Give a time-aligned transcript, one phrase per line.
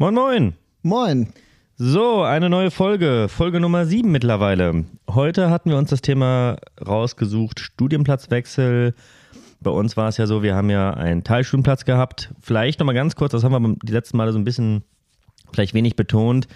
[0.00, 0.54] Moin, moin.
[0.84, 1.32] Moin.
[1.74, 4.84] So, eine neue Folge, Folge Nummer 7 mittlerweile.
[5.10, 8.94] Heute hatten wir uns das Thema rausgesucht, Studienplatzwechsel.
[9.60, 12.32] Bei uns war es ja so, wir haben ja einen Teilstudienplatz gehabt.
[12.40, 14.84] Vielleicht nochmal ganz kurz, das haben wir die letzten Male so ein bisschen
[15.52, 16.46] vielleicht wenig betont.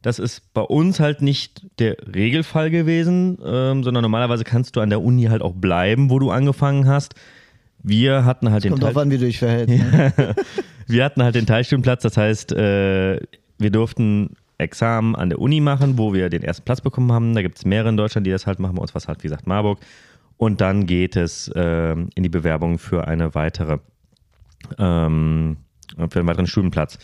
[0.00, 4.88] Das ist bei uns halt nicht der Regelfall gewesen, ähm, sondern normalerweise kannst du an
[4.88, 7.14] der Uni halt auch bleiben, wo du angefangen hast.
[7.82, 9.76] Wir hatten halt das den kommt Teil drauf an, wie du dich verhältst.
[9.92, 10.34] Ne?
[10.86, 13.20] wir hatten halt den Teilstudienplatz, das heißt, äh,
[13.58, 17.34] wir durften Examen an der Uni machen, wo wir den ersten Platz bekommen haben.
[17.34, 18.76] Da gibt es mehrere in Deutschland, die das halt machen.
[18.76, 19.78] Bei uns war es halt, wie gesagt, Marburg.
[20.38, 23.78] Und dann geht es äh, in die Bewerbung für eine weitere,
[24.78, 25.56] ähm,
[26.10, 26.98] für einen weiteren Studienplatz.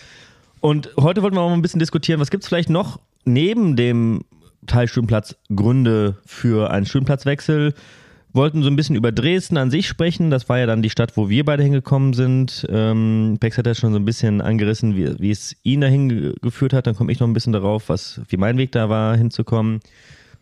[0.60, 4.22] Und heute wollten wir mal ein bisschen diskutieren, was gibt es vielleicht noch neben dem
[4.66, 7.74] Teilstudienplatz Gründe für einen Studienplatzwechsel?
[8.34, 10.30] Wollten so ein bisschen über Dresden an sich sprechen.
[10.30, 12.66] Das war ja dann die Stadt, wo wir beide hingekommen sind.
[12.70, 16.72] Ähm, Pex hat ja schon so ein bisschen angerissen, wie, wie es ihn dahin geführt
[16.72, 16.86] hat.
[16.86, 19.80] Dann komme ich noch ein bisschen darauf, was, wie mein Weg da war, hinzukommen.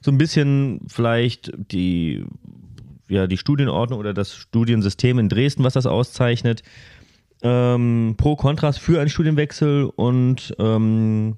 [0.01, 2.25] So ein bisschen vielleicht die,
[3.09, 6.63] ja, die Studienordnung oder das Studiensystem in Dresden, was das auszeichnet.
[7.43, 11.37] Ähm, Pro, Kontras für einen Studienwechsel und ähm,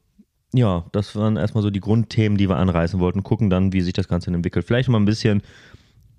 [0.53, 3.23] ja, das waren erstmal so die Grundthemen, die wir anreißen wollten.
[3.23, 4.67] Gucken dann, wie sich das Ganze entwickelt.
[4.67, 5.43] Vielleicht mal ein bisschen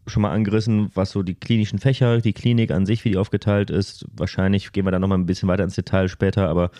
[0.08, 3.70] schon mal angerissen, was so die klinischen Fächer, die Klinik an sich, wie die aufgeteilt
[3.70, 4.06] ist.
[4.16, 6.72] Wahrscheinlich gehen wir da nochmal ein bisschen weiter ins Detail später, aber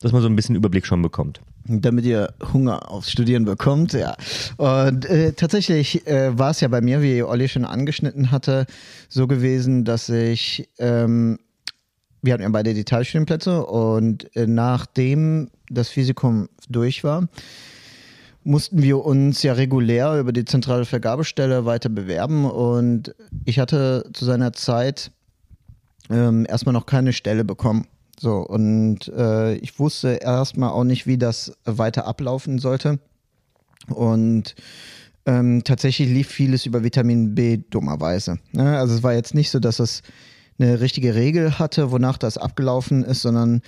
[0.00, 1.40] dass man so ein bisschen Überblick schon bekommt.
[1.64, 4.16] Damit ihr Hunger aufs Studieren bekommt, ja.
[4.56, 8.66] Und äh, tatsächlich äh, war es ja bei mir, wie Olli schon angeschnitten hatte,
[9.08, 11.38] so gewesen, dass ich, ähm,
[12.20, 17.28] wir hatten ja beide Detailstudienplätze und äh, nachdem das Physikum durch war,
[18.44, 24.24] mussten wir uns ja regulär über die zentrale Vergabestelle weiter bewerben und ich hatte zu
[24.24, 25.10] seiner Zeit
[26.10, 27.86] ähm, erstmal noch keine Stelle bekommen.
[28.18, 32.98] So, und äh, ich wusste erstmal auch nicht, wie das weiter ablaufen sollte.
[33.88, 34.54] Und
[35.26, 38.38] ähm, tatsächlich lief vieles über Vitamin B dummerweise.
[38.52, 38.78] Ne?
[38.78, 40.02] Also es war jetzt nicht so, dass es
[40.58, 43.62] eine richtige Regel hatte, wonach das abgelaufen ist, sondern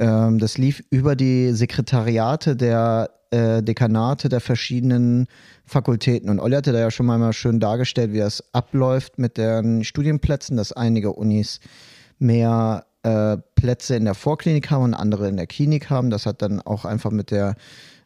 [0.00, 5.26] ähm, das lief über die Sekretariate der äh, Dekanate der verschiedenen
[5.66, 6.30] Fakultäten.
[6.30, 10.56] Und Olli hatte da ja schon mal schön dargestellt, wie das abläuft mit den Studienplätzen,
[10.56, 11.60] dass einige Unis
[12.18, 16.08] mehr äh, Plätze in der Vorklinik haben und andere in der Klinik haben.
[16.08, 17.56] Das hat dann auch einfach mit der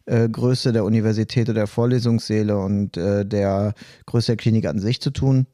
[0.06, 3.74] äh, Größe der Universität oder der Vorlesungssäle und äh, der
[4.06, 5.46] Größe der Klinik an sich zu tun.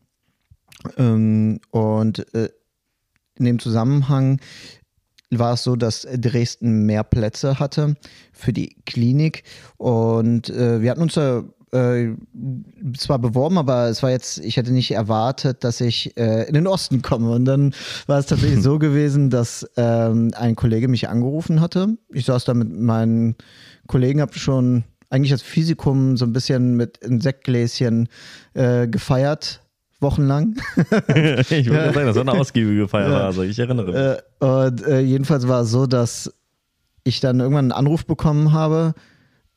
[0.97, 2.49] Ähm, und äh,
[3.37, 4.41] in dem Zusammenhang
[5.39, 7.95] war es so, dass Dresden mehr Plätze hatte
[8.33, 9.45] für die Klinik.
[9.77, 12.09] Und äh, wir hatten uns da äh,
[12.97, 16.67] zwar beworben, aber es war jetzt, ich hätte nicht erwartet, dass ich äh, in den
[16.67, 17.31] Osten komme.
[17.31, 17.75] Und dann
[18.07, 21.97] war es tatsächlich so gewesen, dass ähm, ein Kollege mich angerufen hatte.
[22.13, 23.37] Ich saß da mit meinen
[23.87, 28.09] Kollegen, habe schon eigentlich das Physikum so ein bisschen mit Insektgläschen
[28.55, 29.61] äh, gefeiert
[30.01, 30.57] wochenlang.
[30.77, 31.93] ich würde ja.
[31.93, 33.51] sagen, das war eine ausgiebige Feierphase, ja.
[33.51, 33.95] ich erinnere mich.
[33.95, 36.33] Äh, und äh, jedenfalls war es so, dass
[37.05, 38.95] ich dann irgendwann einen Anruf bekommen habe,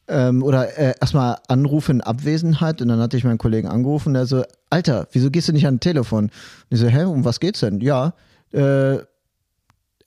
[0.08, 4.26] ähm, oder äh, erstmal Anrufe in Abwesenheit und dann hatte ich meinen Kollegen angerufen, der
[4.26, 6.26] so, Alter, wieso gehst du nicht an Telefon?
[6.26, 6.32] Und
[6.70, 7.80] ich so, hä, um was geht's denn?
[7.80, 8.14] Ja,
[8.52, 8.98] äh,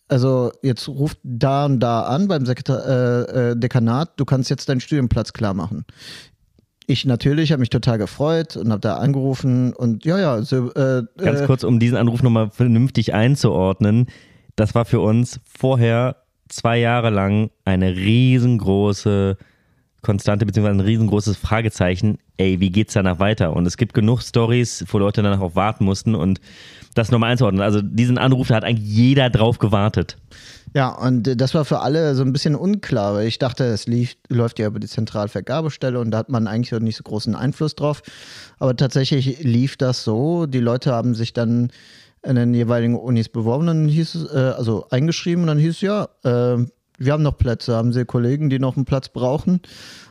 [0.09, 4.69] also jetzt ruft da und da an beim Sekretar äh, äh, Dekanat, du kannst jetzt
[4.69, 5.85] deinen Studienplatz klar machen
[6.87, 10.43] ich natürlich habe mich total gefreut und habe da angerufen und ja, ja.
[10.43, 14.07] So, äh, Ganz äh, kurz, um diesen Anruf nochmal vernünftig einzuordnen.
[14.55, 16.17] Das war für uns vorher
[16.49, 19.37] zwei Jahre lang eine riesengroße
[20.03, 22.19] Konstante beziehungsweise ein riesengroßes Fragezeichen.
[22.37, 23.55] Ey, wie geht's danach weiter?
[23.55, 26.41] Und es gibt genug Stories, wo Leute danach auch warten mussten und
[26.95, 27.63] das nochmal einzuordnen.
[27.63, 30.17] Also diesen Anruf, da hat eigentlich jeder drauf gewartet.
[30.77, 33.87] Ja, und äh, das war für alle so ein bisschen unklar, weil ich dachte, es
[33.87, 37.77] lief, läuft ja über die Zentralvergabestelle und da hat man eigentlich nicht so großen Einfluss
[37.77, 38.03] drauf.
[38.59, 40.45] Aber tatsächlich lief das so.
[40.45, 41.71] Die Leute haben sich dann
[42.23, 45.81] in den jeweiligen Unis beworben, dann hieß es, äh, also eingeschrieben und dann hieß es,
[45.81, 46.59] ja, äh,
[46.99, 49.61] wir haben noch Plätze, haben Sie Kollegen, die noch einen Platz brauchen?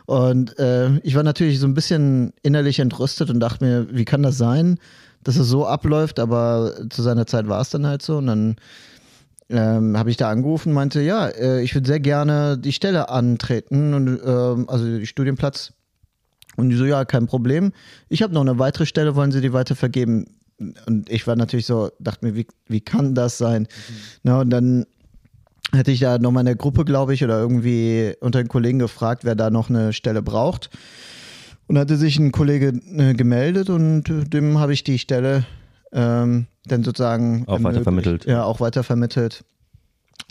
[0.08, 4.24] Und äh, ich war natürlich so ein bisschen innerlich entrüstet und dachte mir, wie kann
[4.24, 4.80] das sein,
[5.24, 6.20] dass es so abläuft?
[6.20, 8.56] Aber zu seiner Zeit war es dann halt so und dann
[9.50, 13.10] ähm, habe ich da angerufen und meinte, ja, äh, ich würde sehr gerne die Stelle
[13.10, 15.74] antreten und äh, also die Studienplatz.
[16.56, 17.74] Und die so, ja, kein Problem.
[18.08, 20.26] Ich habe noch eine weitere Stelle, wollen Sie die weiter vergeben?
[20.86, 23.64] Und ich war natürlich so, dachte mir, wie, wie kann das sein?
[23.64, 23.96] Mhm.
[24.24, 24.86] Na, und dann
[25.74, 29.26] hätte ich da nochmal in der Gruppe, glaube ich, oder irgendwie unter den Kollegen gefragt,
[29.26, 30.70] wer da noch eine Stelle braucht.
[31.68, 35.46] Und hatte sich ein Kollege äh, gemeldet und äh, dem habe ich die Stelle
[35.96, 38.26] ähm, dann sozusagen auch weiter vermittelt.
[38.26, 39.44] Ja, auch weiter vermittelt.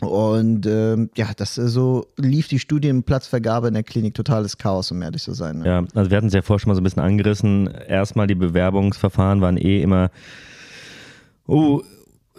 [0.03, 5.01] Und ähm, ja, das äh, so lief die Studienplatzvergabe in der Klinik totales Chaos, um
[5.03, 5.59] ehrlich zu sein.
[5.59, 5.67] Ne?
[5.67, 7.69] Ja, also wir hatten es ja vorher schon mal so ein bisschen angerissen.
[7.89, 10.11] Erstmal die Bewerbungsverfahren waren eh immer,
[11.47, 11.81] oh,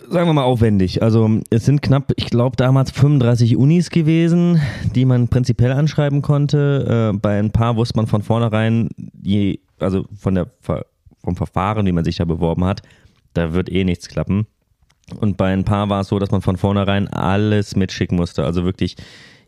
[0.10, 1.02] sagen wir mal aufwendig.
[1.02, 4.62] Also es sind knapp, ich glaube damals 35 Unis gewesen,
[4.94, 7.14] die man prinzipiell anschreiben konnte.
[7.14, 8.90] Äh, bei ein paar wusste man von vornherein,
[9.24, 12.82] je, also von der, vom Verfahren, wie man sich da beworben hat,
[13.38, 14.48] da wird eh nichts klappen.
[15.20, 18.44] Und bei ein paar war es so, dass man von vornherein alles mitschicken musste.
[18.44, 18.96] Also wirklich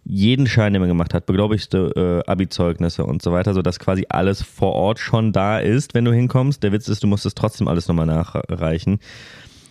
[0.04, 4.42] jeden Schein, den man gemacht hat, beglaubigte äh, Abi-Zeugnisse und so weiter, sodass quasi alles
[4.42, 6.64] vor Ort schon da ist, wenn du hinkommst.
[6.64, 9.00] Der Witz ist, du musst es trotzdem alles nochmal nachreichen.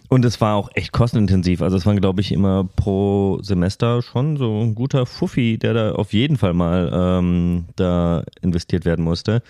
[0.08, 1.62] Und es war auch echt kostenintensiv.
[1.62, 5.92] Also es waren, glaube ich, immer pro Semester schon so ein guter Fuffi, der da
[5.92, 9.42] auf jeden Fall mal ähm, da investiert werden musste.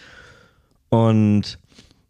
[0.88, 1.58] Und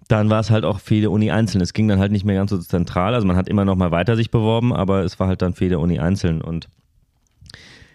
[0.09, 1.61] dann war es halt auch für jede Uni einzeln.
[1.61, 3.15] Es ging dann halt nicht mehr ganz so zentral.
[3.15, 5.65] Also man hat immer noch mal weiter sich beworben, aber es war halt dann für
[5.65, 6.41] jede Uni einzeln.
[6.41, 6.69] Und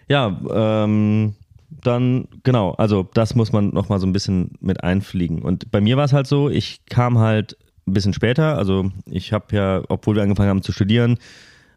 [0.08, 1.34] ja, ähm,
[1.70, 5.40] dann genau, also das muss man noch mal so ein bisschen mit einfliegen.
[5.40, 7.56] Und bei mir war es halt so, ich kam halt
[7.86, 8.58] ein bisschen später.
[8.58, 11.18] Also ich habe ja, obwohl wir angefangen haben zu studieren,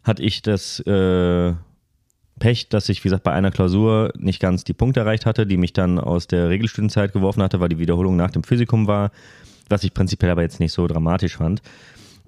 [0.03, 1.53] hatte ich das äh,
[2.39, 5.57] Pech, dass ich, wie gesagt, bei einer Klausur nicht ganz die Punkte erreicht hatte, die
[5.57, 9.11] mich dann aus der Regelstudienzeit geworfen hatte, weil die Wiederholung nach dem Physikum war
[9.69, 11.62] was ich prinzipiell aber jetzt nicht so dramatisch fand.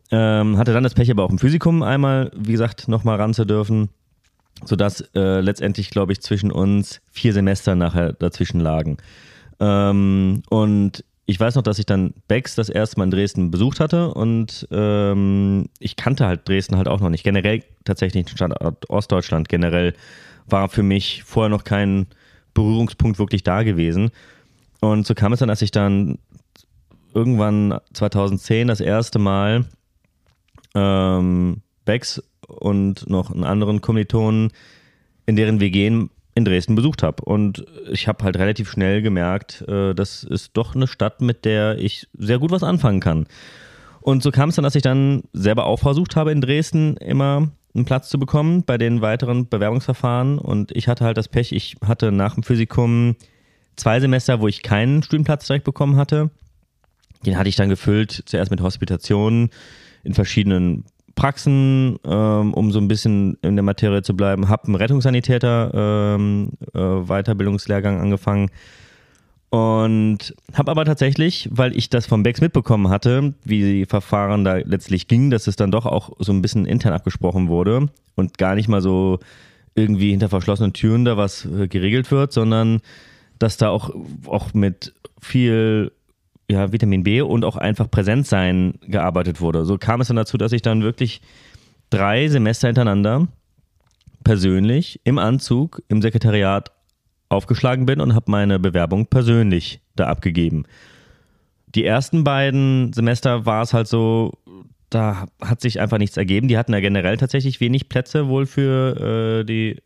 [0.10, 3.45] Ähm, hatte dann das Pech aber auch im Physikum einmal, wie gesagt, nochmal ran zu
[3.45, 3.89] dürfen,
[4.63, 8.98] sodass äh, letztendlich, glaube ich, zwischen uns vier Semester nachher dazwischen lagen.
[9.60, 13.81] Ähm, und ich weiß noch, dass ich dann Becks das erste Mal in Dresden besucht
[13.81, 17.25] hatte und ähm, ich kannte halt Dresden halt auch noch nicht.
[17.25, 19.94] Generell tatsächlich den Standort Ostdeutschland generell
[20.48, 22.07] war für mich vorher noch kein
[22.54, 24.12] Berührungspunkt wirklich da gewesen.
[24.80, 26.18] Und so kam es dann, als ich dann
[27.18, 29.66] irgendwann 2010 das erste Mal
[30.75, 34.52] ähm, Becks und noch einen anderen Kommilitonen
[35.25, 37.24] in deren WG in Dresden besucht habe.
[37.25, 41.80] Und ich habe halt relativ schnell gemerkt, äh, das ist doch eine Stadt, mit der
[41.80, 43.25] ich sehr gut was anfangen kann.
[44.02, 47.50] Und so kam es dann, dass ich dann selber auch versucht habe, in Dresden immer
[47.74, 50.38] einen Platz zu bekommen bei den weiteren Bewerbungsverfahren.
[50.38, 53.16] Und ich hatte halt das Pech, ich hatte nach dem Physikum
[53.75, 56.30] zwei Semester, wo ich keinen Studienplatz direkt bekommen hatte.
[57.25, 59.50] Den hatte ich dann gefüllt, zuerst mit Hospitationen
[60.04, 60.86] in verschiedenen
[61.16, 64.50] Praxen, ähm, um so ein bisschen in der Materie zu bleiben.
[64.50, 65.72] Habe einen Rettungssanitäter
[66.16, 68.50] ähm, äh, Weiterbildungslehrgang angefangen
[69.50, 74.58] und habe aber tatsächlich, weil ich das vom Becks mitbekommen hatte, wie die Verfahren da
[74.58, 78.56] letztlich gingen, dass es dann doch auch so ein bisschen intern abgesprochen wurde und gar
[78.56, 79.20] nicht mal so
[79.74, 82.81] irgendwie hinter verschlossenen Türen da was äh, geregelt wird, sondern
[83.40, 83.92] dass da auch,
[84.25, 85.92] auch mit viel
[86.50, 89.66] ja, Vitamin B und auch einfach Präsentsein gearbeitet wurde.
[89.66, 91.22] So kam es dann dazu, dass ich dann wirklich
[91.90, 93.28] drei Semester hintereinander
[94.24, 96.72] persönlich im Anzug im Sekretariat
[97.30, 100.64] aufgeschlagen bin und habe meine Bewerbung persönlich da abgegeben.
[101.76, 104.34] Die ersten beiden Semester war es halt so,
[104.90, 106.48] da hat sich einfach nichts ergeben.
[106.48, 109.82] Die hatten ja generell tatsächlich wenig Plätze wohl für äh, die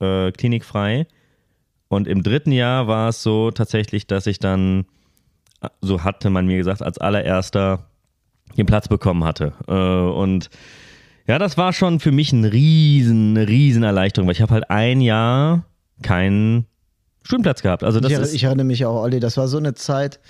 [0.00, 1.06] äh, Klinik frei.
[1.88, 4.86] Und im dritten Jahr war es so tatsächlich, dass ich dann
[5.80, 7.86] so hatte man mir gesagt, als allererster
[8.56, 9.52] den Platz bekommen hatte.
[9.66, 10.50] Äh, und
[11.26, 14.70] ja, das war schon für mich ein riesen, eine riesen Erleichterung, weil ich habe halt
[14.70, 15.64] ein Jahr
[16.02, 16.66] keinen
[17.22, 17.82] Studienplatz gehabt.
[17.82, 20.20] Also das ich, ist, ich erinnere mich auch, Olli, das war so eine Zeit,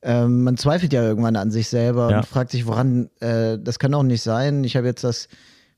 [0.00, 2.18] ähm, man zweifelt ja irgendwann an sich selber ja.
[2.18, 4.64] und fragt sich, woran, äh, das kann doch nicht sein.
[4.64, 5.28] Ich habe jetzt das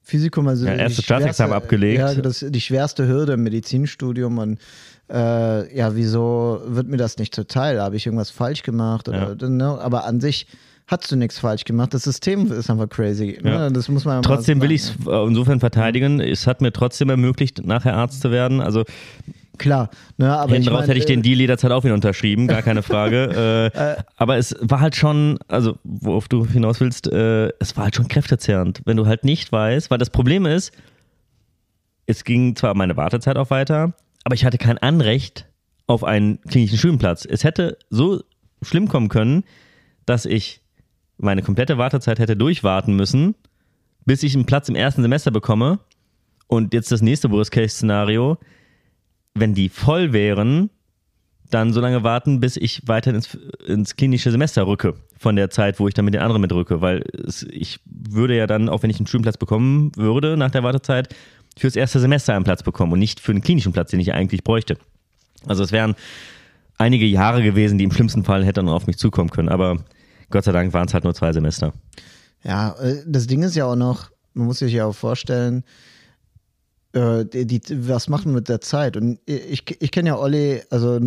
[0.02, 1.98] Physikum, also ja, erstes Staatsexamen abgelegt.
[1.98, 4.58] Ja, das die schwerste Hürde im Medizinstudium und
[5.12, 7.80] äh, ja, wieso wird mir das nicht zuteil?
[7.80, 9.08] Habe ich irgendwas falsch gemacht?
[9.08, 9.48] Oder, ja.
[9.48, 9.78] ne?
[9.80, 10.46] Aber an sich
[10.86, 11.94] hast du nichts falsch gemacht.
[11.94, 13.38] Das System ist einfach crazy.
[13.42, 13.50] Ne?
[13.50, 13.70] Ja.
[13.70, 16.20] Das muss man trotzdem will ich es insofern verteidigen.
[16.20, 18.60] Es hat mir trotzdem ermöglicht, nachher Arzt zu werden.
[18.60, 18.84] Also
[19.60, 22.62] Klar, ne, aber Hinten raus hätte ich den äh, Deal jederzeit auch wieder unterschrieben, gar
[22.62, 23.70] keine Frage.
[23.98, 27.94] äh, aber es war halt schon, also worauf du hinaus willst, äh, es war halt
[27.94, 30.72] schon kräftezehrend, wenn du halt nicht weißt, weil das Problem ist,
[32.06, 33.92] es ging zwar meine Wartezeit auch weiter,
[34.24, 35.46] aber ich hatte kein Anrecht
[35.86, 37.24] auf einen klinischen Studienplatz.
[37.24, 38.22] Es hätte so
[38.62, 39.44] schlimm kommen können,
[40.06, 40.60] dass ich
[41.18, 43.34] meine komplette Wartezeit hätte durchwarten müssen,
[44.04, 45.80] bis ich einen Platz im ersten Semester bekomme.
[46.46, 48.38] Und jetzt das nächste Worst-Case-Szenario,
[49.34, 50.70] wenn die voll wären,
[51.50, 53.36] dann so lange warten, bis ich weiter ins,
[53.66, 56.80] ins klinische Semester rücke, von der Zeit, wo ich dann mit den anderen mitrücke.
[56.80, 60.62] Weil es, ich würde ja dann, auch wenn ich einen Studienplatz bekommen würde nach der
[60.62, 61.14] Wartezeit,
[61.60, 64.42] fürs erste Semester einen Platz bekommen und nicht für einen klinischen Platz, den ich eigentlich
[64.42, 64.78] bräuchte.
[65.46, 65.94] Also es wären
[66.78, 69.48] einige Jahre gewesen, die im schlimmsten Fall hätten auf mich zukommen können.
[69.48, 69.76] Aber
[70.30, 71.72] Gott sei Dank waren es halt nur zwei Semester.
[72.42, 75.64] Ja, äh, das Ding ist ja auch noch, man muss sich ja auch vorstellen,
[76.92, 78.96] äh, die, die, was machen mit der Zeit.
[78.96, 80.98] Und ich, ich kenne ja Olli, also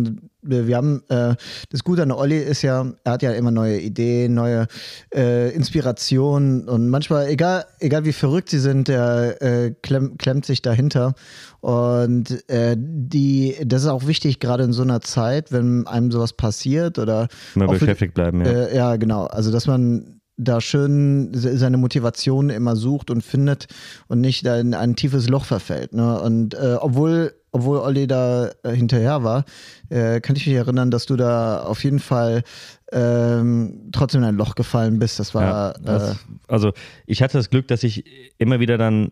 [0.42, 1.34] wir haben, äh,
[1.70, 4.66] das Gute an Olli ist ja, er hat ja immer neue Ideen, neue
[5.14, 10.62] äh, Inspirationen und manchmal, egal, egal wie verrückt sie sind, er äh, klemm, klemmt sich
[10.62, 11.14] dahinter.
[11.60, 16.34] Und äh, die, das ist auch wichtig, gerade in so einer Zeit, wenn einem sowas
[16.34, 17.28] passiert oder.
[17.54, 18.50] Mal beschäftigt bleiben, ja.
[18.50, 19.24] Äh, ja, genau.
[19.24, 23.66] Also, dass man da schön seine Motivation immer sucht und findet
[24.08, 25.92] und nicht da in ein tiefes Loch verfällt.
[25.92, 26.20] Ne?
[26.20, 29.44] Und äh, obwohl, obwohl Olli da äh, hinterher war,
[29.90, 32.42] äh, kann ich mich erinnern, dass du da auf jeden Fall
[32.90, 35.18] ähm, trotzdem in ein Loch gefallen bist.
[35.20, 35.42] Das war.
[35.42, 36.16] Ja, das, äh,
[36.48, 36.72] also
[37.06, 38.04] ich hatte das Glück, dass ich
[38.38, 39.10] immer wieder dann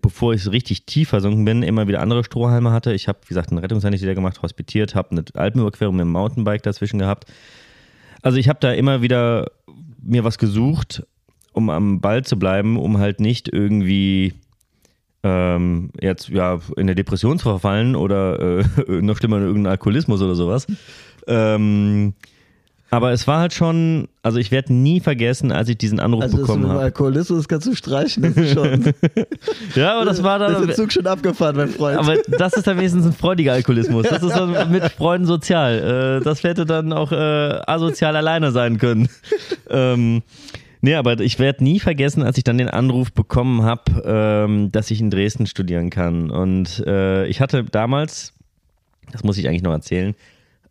[0.00, 2.94] bevor ich richtig tief versunken bin, immer wieder andere Strohhalme hatte.
[2.94, 6.98] Ich habe, wie gesagt, einen Rettungssanitäter gemacht, hospitiert, habe eine Alpenüberquerung mit dem Mountainbike dazwischen
[6.98, 7.26] gehabt.
[8.22, 9.50] Also ich habe da immer wieder
[10.02, 11.04] mir was gesucht,
[11.52, 14.34] um am Ball zu bleiben, um halt nicht irgendwie
[15.22, 18.64] ähm, jetzt ja in der Depression zu verfallen oder äh,
[19.02, 20.66] noch schlimmer in irgendeinen Alkoholismus oder sowas.
[21.26, 22.14] Ähm,
[22.90, 26.38] aber es war halt schon, also ich werde nie vergessen, als ich diesen Anruf also
[26.38, 26.80] bekommen habe.
[26.80, 28.94] Alkoholismus kannst du streichen, das ist schon.
[29.74, 30.52] ja, aber das war dann.
[30.52, 31.98] Das ist der Zug schon abgefahren, mein Freund.
[31.98, 34.06] Aber das ist dann wenigstens ein freudiger Alkoholismus.
[34.08, 36.20] Das ist dann mit Freunden sozial.
[36.20, 39.10] Äh, das hätte dann auch äh, asozial alleine sein können.
[39.70, 40.22] Ähm,
[40.80, 44.90] Nee, aber ich werde nie vergessen, als ich dann den Anruf bekommen habe, ähm, dass
[44.90, 46.30] ich in Dresden studieren kann.
[46.30, 48.32] Und äh, ich hatte damals,
[49.10, 50.14] das muss ich eigentlich noch erzählen,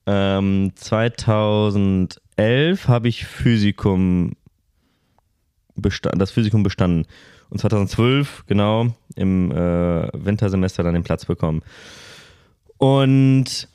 [0.05, 4.33] ähm, 2011 habe ich Physikum
[5.75, 7.05] bestanden, das Physikum bestanden.
[7.49, 11.63] Und 2012, genau, im äh, Wintersemester dann den Platz bekommen.
[12.77, 13.67] Und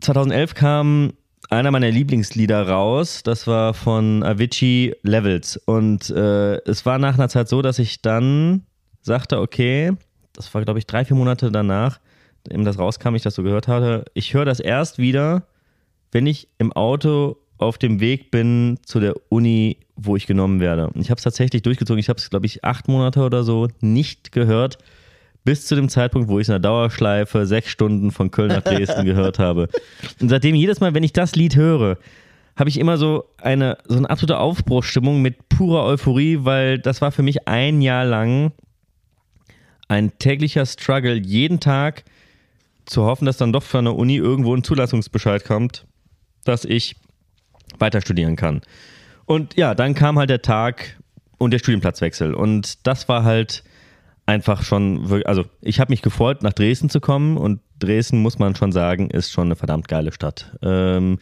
[0.00, 1.12] 2011 kam
[1.50, 3.22] einer meiner Lieblingslieder raus.
[3.22, 5.56] Das war von Avicii Levels.
[5.56, 8.62] Und äh, es war nach einer Zeit so, dass ich dann
[9.00, 9.92] sagte, okay,
[10.34, 12.00] das war glaube ich drei, vier Monate danach,
[12.50, 15.46] eben das rauskam, ich das so gehört hatte, ich höre das erst wieder,
[16.12, 20.90] wenn ich im Auto auf dem Weg bin zu der Uni, wo ich genommen werde.
[20.94, 21.98] Ich habe es tatsächlich durchgezogen.
[21.98, 24.78] Ich habe es, glaube ich, acht Monate oder so nicht gehört,
[25.48, 28.60] bis zu dem Zeitpunkt, wo ich es in der Dauerschleife sechs Stunden von Köln nach
[28.60, 29.70] Dresden gehört habe.
[30.20, 31.96] Und seitdem jedes Mal, wenn ich das Lied höre,
[32.54, 37.12] habe ich immer so eine, so eine absolute Aufbruchsstimmung mit purer Euphorie, weil das war
[37.12, 38.52] für mich ein Jahr lang
[39.88, 42.04] ein täglicher Struggle, jeden Tag
[42.84, 45.86] zu hoffen, dass dann doch von der Uni irgendwo ein Zulassungsbescheid kommt,
[46.44, 46.94] dass ich
[47.78, 48.60] weiter studieren kann.
[49.24, 50.98] Und ja, dann kam halt der Tag
[51.38, 52.34] und der Studienplatzwechsel.
[52.34, 53.64] Und das war halt
[54.28, 57.38] einfach schon, also ich habe mich gefreut, nach Dresden zu kommen.
[57.38, 60.56] Und Dresden, muss man schon sagen, ist schon eine verdammt geile Stadt.
[60.62, 61.18] Ähm,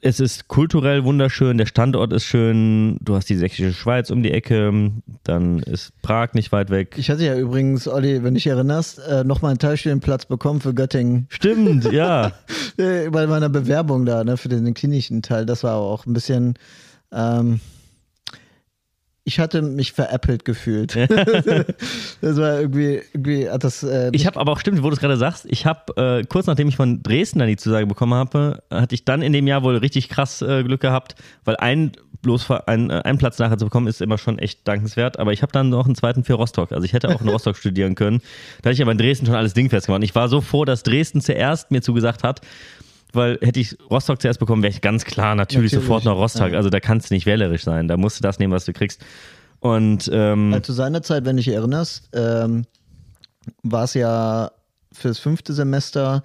[0.00, 4.30] es ist kulturell wunderschön, der Standort ist schön, du hast die sächsische Schweiz um die
[4.30, 4.90] Ecke,
[5.24, 6.94] dann ist Prag nicht weit weg.
[6.98, 10.74] Ich hatte ja übrigens, Olli, wenn du dich erinnerst, äh, nochmal einen Teilstudienplatz bekommen für
[10.74, 11.26] Göttingen.
[11.30, 12.32] Stimmt, ja.
[12.76, 16.54] Bei meiner Bewerbung da, ne, für den klinischen Teil, das war auch ein bisschen.
[17.12, 17.60] Ähm,
[19.26, 20.94] ich hatte mich veräppelt gefühlt.
[22.20, 23.82] das war irgendwie, irgendwie hat das.
[23.82, 26.46] Äh, ich habe aber auch stimmt, wo du es gerade sagst, ich habe äh, kurz
[26.46, 29.64] nachdem ich von Dresden dann die Zusage bekommen habe, hatte ich dann in dem Jahr
[29.64, 31.90] wohl richtig krass äh, Glück gehabt, weil ein
[32.22, 35.18] bloß ein, äh, einen Platz nachher zu bekommen ist immer schon echt dankenswert.
[35.18, 36.72] Aber ich habe dann noch einen zweiten für Rostock.
[36.72, 38.20] Also ich hätte auch in Rostock studieren können.
[38.62, 40.02] Da hatte ich aber in Dresden schon alles dingfest gemacht.
[40.04, 42.40] Ich war so froh, dass Dresden zuerst mir zugesagt hat
[43.16, 45.86] weil hätte ich Rostock zuerst bekommen, wäre ich ganz klar natürlich, natürlich.
[45.86, 46.52] sofort nach Rostock.
[46.52, 46.58] Ja.
[46.58, 47.88] Also da kannst du nicht wählerisch sein.
[47.88, 49.04] Da musst du das nehmen, was du kriegst.
[49.60, 52.64] Und ähm, also zu seiner Zeit, wenn du dich erinnerst, ähm,
[53.62, 54.50] war es ja
[54.92, 56.22] fürs fünfte Semester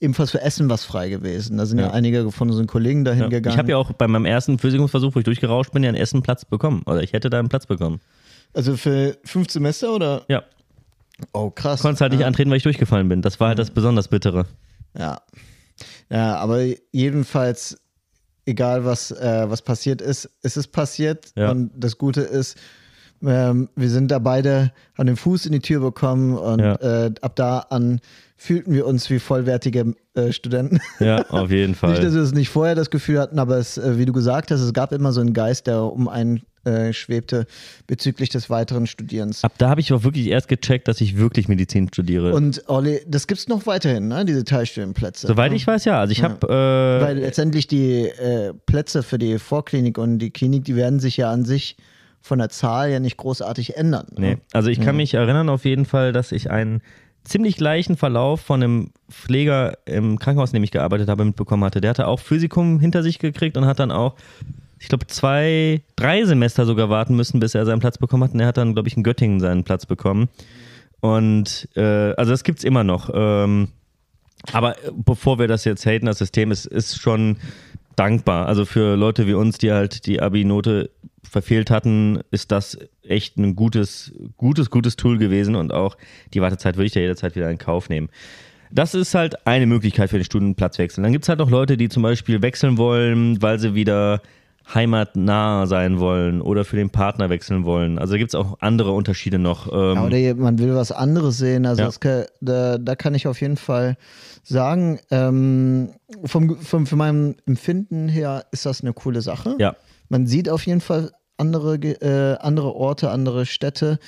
[0.00, 1.56] ebenfalls für Essen was frei gewesen.
[1.56, 3.28] Da sind ja, ja einige von unseren Kollegen dahin ja.
[3.28, 3.54] gegangen.
[3.54, 6.44] Ich habe ja auch bei meinem ersten Physikumsversuch, wo ich durchgerauscht bin, ja einen Essenplatz
[6.44, 6.82] bekommen.
[6.86, 8.00] Oder ich hätte da einen Platz bekommen.
[8.52, 10.22] Also für fünf Semester oder?
[10.28, 10.44] Ja.
[11.32, 11.80] Oh, krass.
[11.80, 13.22] Konntest halt nicht antreten, weil ich durchgefallen bin.
[13.22, 14.46] Das war halt das besonders Bittere.
[14.98, 15.20] Ja.
[16.10, 17.78] Ja, aber jedenfalls,
[18.46, 21.32] egal was, äh, was passiert ist, ist es passiert.
[21.36, 21.50] Ja.
[21.50, 22.56] Und das Gute ist,
[23.22, 26.74] ähm, wir sind da beide an den Fuß in die Tür bekommen und ja.
[26.76, 28.00] äh, ab da an
[28.36, 30.80] fühlten wir uns wie vollwertige äh, Studenten.
[31.00, 31.90] Ja, auf jeden Fall.
[31.92, 34.50] nicht, dass wir es nicht vorher das Gefühl hatten, aber es, äh, wie du gesagt
[34.50, 37.46] hast, es gab immer so einen Geist, der um einen äh, schwebte
[37.86, 39.44] bezüglich des weiteren Studierens.
[39.44, 42.34] Ab da habe ich auch wirklich erst gecheckt, dass ich wirklich Medizin studiere.
[42.34, 44.24] Und Olli, das gibt es noch weiterhin, ne?
[44.24, 45.26] diese Teilstudienplätze.
[45.26, 45.56] Soweit ne?
[45.56, 46.00] ich weiß, ja.
[46.00, 46.30] Also ich ja.
[46.30, 46.46] habe.
[46.46, 51.16] Äh, Weil letztendlich die äh, Plätze für die Vorklinik und die Klinik, die werden sich
[51.16, 51.76] ja an sich
[52.20, 54.06] von der Zahl ja nicht großartig ändern.
[54.12, 54.20] Ne?
[54.20, 56.80] Nee, also ich kann mich erinnern auf jeden Fall, dass ich einen
[57.24, 61.80] ziemlich gleichen Verlauf von einem Pfleger im Krankenhaus, in dem ich gearbeitet habe, mitbekommen hatte.
[61.80, 64.14] Der hatte auch Physikum hinter sich gekriegt und hat dann auch,
[64.84, 68.34] ich glaube, zwei, drei Semester sogar warten müssen, bis er seinen Platz bekommen hat.
[68.34, 70.28] Und er hat dann, glaube ich, in Göttingen seinen Platz bekommen.
[71.00, 73.08] Und äh, also das gibt es immer noch.
[73.14, 73.68] Ähm,
[74.52, 77.38] aber bevor wir das jetzt haten, das System ist, ist schon
[77.96, 78.46] dankbar.
[78.46, 80.90] Also für Leute wie uns, die halt die Abi-Note
[81.22, 82.76] verfehlt hatten, ist das
[83.08, 85.96] echt ein gutes, gutes, gutes Tool gewesen und auch
[86.34, 88.10] die Wartezeit würde ich ja jederzeit wieder in Kauf nehmen.
[88.70, 91.02] Das ist halt eine Möglichkeit für den Studienplatzwechsel.
[91.02, 94.20] Dann gibt es halt noch Leute, die zum Beispiel wechseln wollen, weil sie wieder
[94.72, 97.98] heimatnah sein wollen oder für den Partner wechseln wollen.
[97.98, 99.66] Also gibt es auch andere Unterschiede noch.
[99.72, 101.66] Ähm ja, oder man will was anderes sehen.
[101.66, 101.90] Also ja.
[102.00, 103.96] kann, da, da, kann ich auf jeden Fall
[104.42, 105.90] sagen, ähm,
[106.24, 109.56] vom, vom, von meinem Empfinden her ist das eine coole Sache.
[109.58, 109.76] Ja.
[110.08, 113.98] Man sieht auf jeden Fall andere, äh, andere Orte, andere Städte.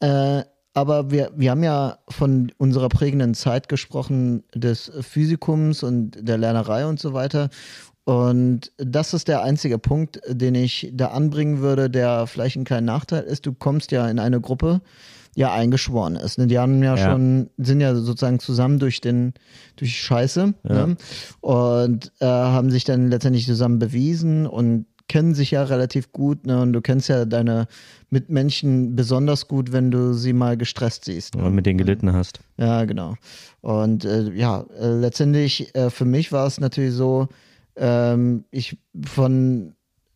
[0.00, 0.42] Äh,
[0.74, 6.86] aber wir, wir haben ja von unserer prägenden Zeit gesprochen, des Physikums und der Lernerei
[6.86, 7.50] und so weiter.
[8.04, 12.92] Und das ist der einzige Punkt, den ich da anbringen würde, der vielleicht ein kleiner
[12.92, 13.46] Nachteil ist.
[13.46, 14.80] Du kommst ja in eine Gruppe,
[15.34, 16.38] ja eingeschworen ist.
[16.38, 16.46] Ne?
[16.46, 19.34] Die haben ja, ja, schon, sind ja sozusagen zusammen durch den,
[19.76, 20.86] durch Scheiße ja.
[20.86, 20.96] ne?
[21.40, 26.62] und äh, haben sich dann letztendlich zusammen bewiesen und kennen sich ja relativ gut, ne?
[26.62, 27.66] Und du kennst ja deine
[28.08, 31.34] Mitmenschen besonders gut, wenn du sie mal gestresst siehst.
[31.34, 31.44] Ne?
[31.44, 32.40] Und mit denen gelitten hast.
[32.56, 33.16] Ja, genau.
[33.60, 37.28] Und äh, ja, äh, letztendlich äh, für mich war es natürlich so,
[37.76, 39.74] ähm, ich von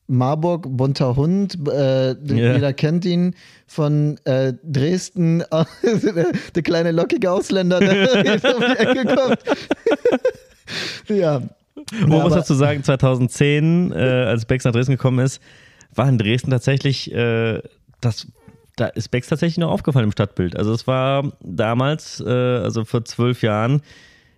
[0.09, 2.55] Marburg, bunter Hund, äh, yeah.
[2.55, 3.35] jeder kennt ihn
[3.67, 5.43] von äh, Dresden,
[6.55, 9.39] der, kleine lockige Ausländer, der jetzt um die Ecke kommt.
[11.09, 11.43] ja.
[12.01, 15.41] Man ja, muss dazu sagen, 2010, äh, als Bex nach Dresden gekommen ist,
[15.95, 17.61] war in Dresden tatsächlich, äh,
[18.01, 18.29] das,
[18.77, 20.57] da ist Bex tatsächlich noch aufgefallen im Stadtbild.
[20.57, 23.83] Also es war damals, äh, also vor zwölf Jahren,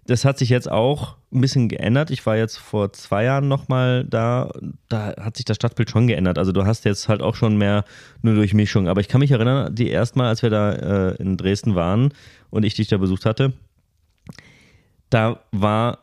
[0.09, 2.11] das hat sich jetzt auch ein bisschen geändert.
[2.11, 4.51] Ich war jetzt vor zwei Jahren nochmal da.
[4.89, 6.39] Da hat sich das Stadtbild schon geändert.
[6.39, 7.85] Also du hast jetzt halt auch schon mehr
[8.23, 8.89] nur Durchmischung.
[8.89, 12.15] Aber ich kann mich erinnern, die erste Mal, als wir da äh, in Dresden waren
[12.49, 13.53] und ich dich da besucht hatte,
[15.11, 15.99] da war,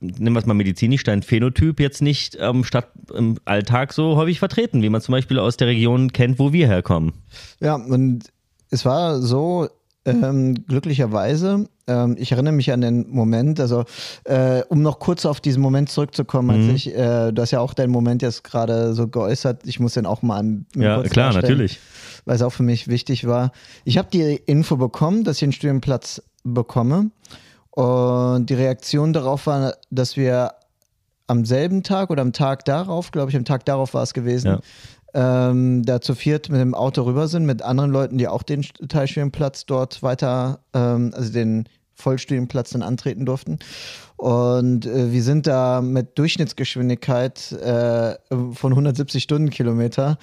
[0.00, 4.38] nehmen wir es mal medizinisch, dein Phänotyp jetzt nicht ähm, Stadt, im Alltag so häufig
[4.38, 7.12] vertreten, wie man zum Beispiel aus der Region kennt, wo wir herkommen.
[7.60, 8.24] Ja, und
[8.70, 9.68] es war so,
[10.06, 13.84] ähm, glücklicherweise, ähm, ich erinnere mich an den Moment, also
[14.24, 16.74] äh, um noch kurz auf diesen Moment zurückzukommen, als mhm.
[16.74, 20.06] ich, äh, du hast ja auch deinen Moment jetzt gerade so geäußert, ich muss den
[20.06, 21.78] auch mal an, Ja, klar, natürlich.
[22.24, 23.52] Weil es auch für mich wichtig war.
[23.84, 27.10] Ich habe die Info bekommen, dass ich einen Studienplatz bekomme.
[27.70, 30.52] Und die Reaktion darauf war, dass wir
[31.30, 34.58] am selben Tag oder am Tag darauf, glaube ich, am Tag darauf war es gewesen,
[35.14, 38.62] ähm, da zu viert mit dem Auto rüber sind, mit anderen Leuten, die auch den
[38.62, 43.58] Teilstudienplatz dort weiter, ähm, also den Vollstudienplatz dann antreten durften.
[44.16, 48.16] Und äh, wir sind da mit Durchschnittsgeschwindigkeit äh,
[48.52, 50.18] von 170 Stundenkilometer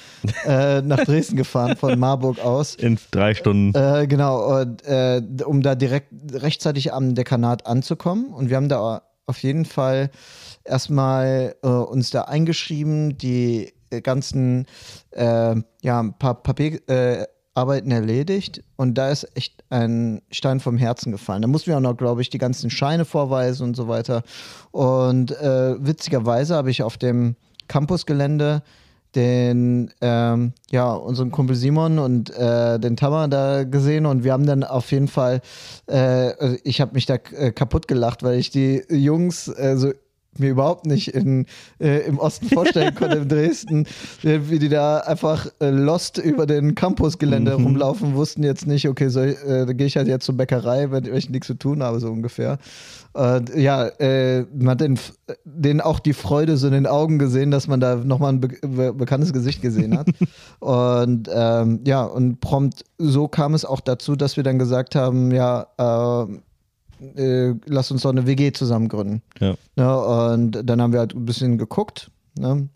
[0.45, 2.75] äh, nach Dresden gefahren, von Marburg aus.
[2.75, 3.73] In drei Stunden.
[3.75, 8.27] Äh, genau, und, äh, um da direkt rechtzeitig am Dekanat anzukommen.
[8.33, 10.11] Und wir haben da auf jeden Fall
[10.63, 14.65] erstmal äh, uns da eingeschrieben, die ganzen
[15.11, 21.11] äh, ja, ein paar Papierarbeiten äh, erledigt und da ist echt ein Stein vom Herzen
[21.11, 21.41] gefallen.
[21.41, 24.23] Da mussten wir auch noch, glaube ich, die ganzen Scheine vorweisen und so weiter.
[24.71, 27.35] Und äh, witzigerweise habe ich auf dem
[27.67, 28.63] Campusgelände
[29.15, 34.45] den, ähm, ja, unseren Kumpel Simon und äh, den Tammer da gesehen und wir haben
[34.45, 35.41] dann auf jeden Fall,
[35.89, 39.91] äh, ich habe mich da äh, kaputt gelacht, weil ich die Jungs äh, so
[40.39, 41.45] mir überhaupt nicht in,
[41.79, 43.87] äh, im Osten vorstellen konnte, in Dresden,
[44.21, 47.65] wie die da einfach äh, lost über den Campusgelände mhm.
[47.65, 51.05] rumlaufen, wussten jetzt nicht, okay, so, äh, da gehe ich halt jetzt zur Bäckerei, wenn
[51.05, 52.57] ich nichts zu tun habe, so ungefähr.
[53.55, 54.99] Ja, äh, man hat den,
[55.43, 58.49] denen auch die Freude so in den Augen gesehen, dass man da nochmal ein be
[58.61, 60.07] be bekanntes Gesicht gesehen hat.
[60.59, 65.31] und ähm, ja, und prompt so kam es auch dazu, dass wir dann gesagt haben,
[65.31, 66.27] ja, äh,
[67.15, 69.21] äh, lass uns doch eine WG zusammen gründen.
[69.39, 69.55] Ja.
[69.75, 70.31] ja.
[70.33, 72.11] Und dann haben wir halt ein bisschen geguckt.
[72.37, 72.69] Ne?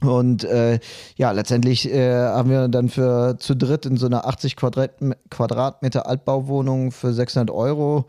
[0.00, 0.78] Und äh,
[1.16, 4.92] ja, letztendlich äh, haben wir dann für zu dritt in so einer 80 Quadrat
[5.30, 8.06] Quadratmeter Altbauwohnung für 600 Euro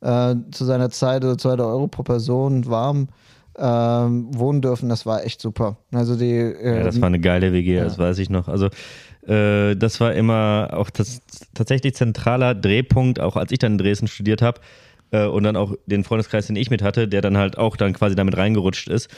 [0.00, 3.08] äh, zu seiner Zeit, oder 200 Euro pro Person warm
[3.58, 4.88] ähm, wohnen dürfen.
[4.88, 5.76] Das war echt super.
[5.92, 7.84] Also die, ja, das war eine geile WG, ja.
[7.84, 8.48] das weiß ich noch.
[8.48, 8.66] Also
[9.26, 11.22] äh, das war immer auch das
[11.54, 14.60] tatsächlich zentraler Drehpunkt, auch als ich dann in Dresden studiert habe
[15.12, 17.92] äh, und dann auch den Freundeskreis, den ich mit hatte, der dann halt auch dann
[17.92, 19.08] quasi damit reingerutscht ist,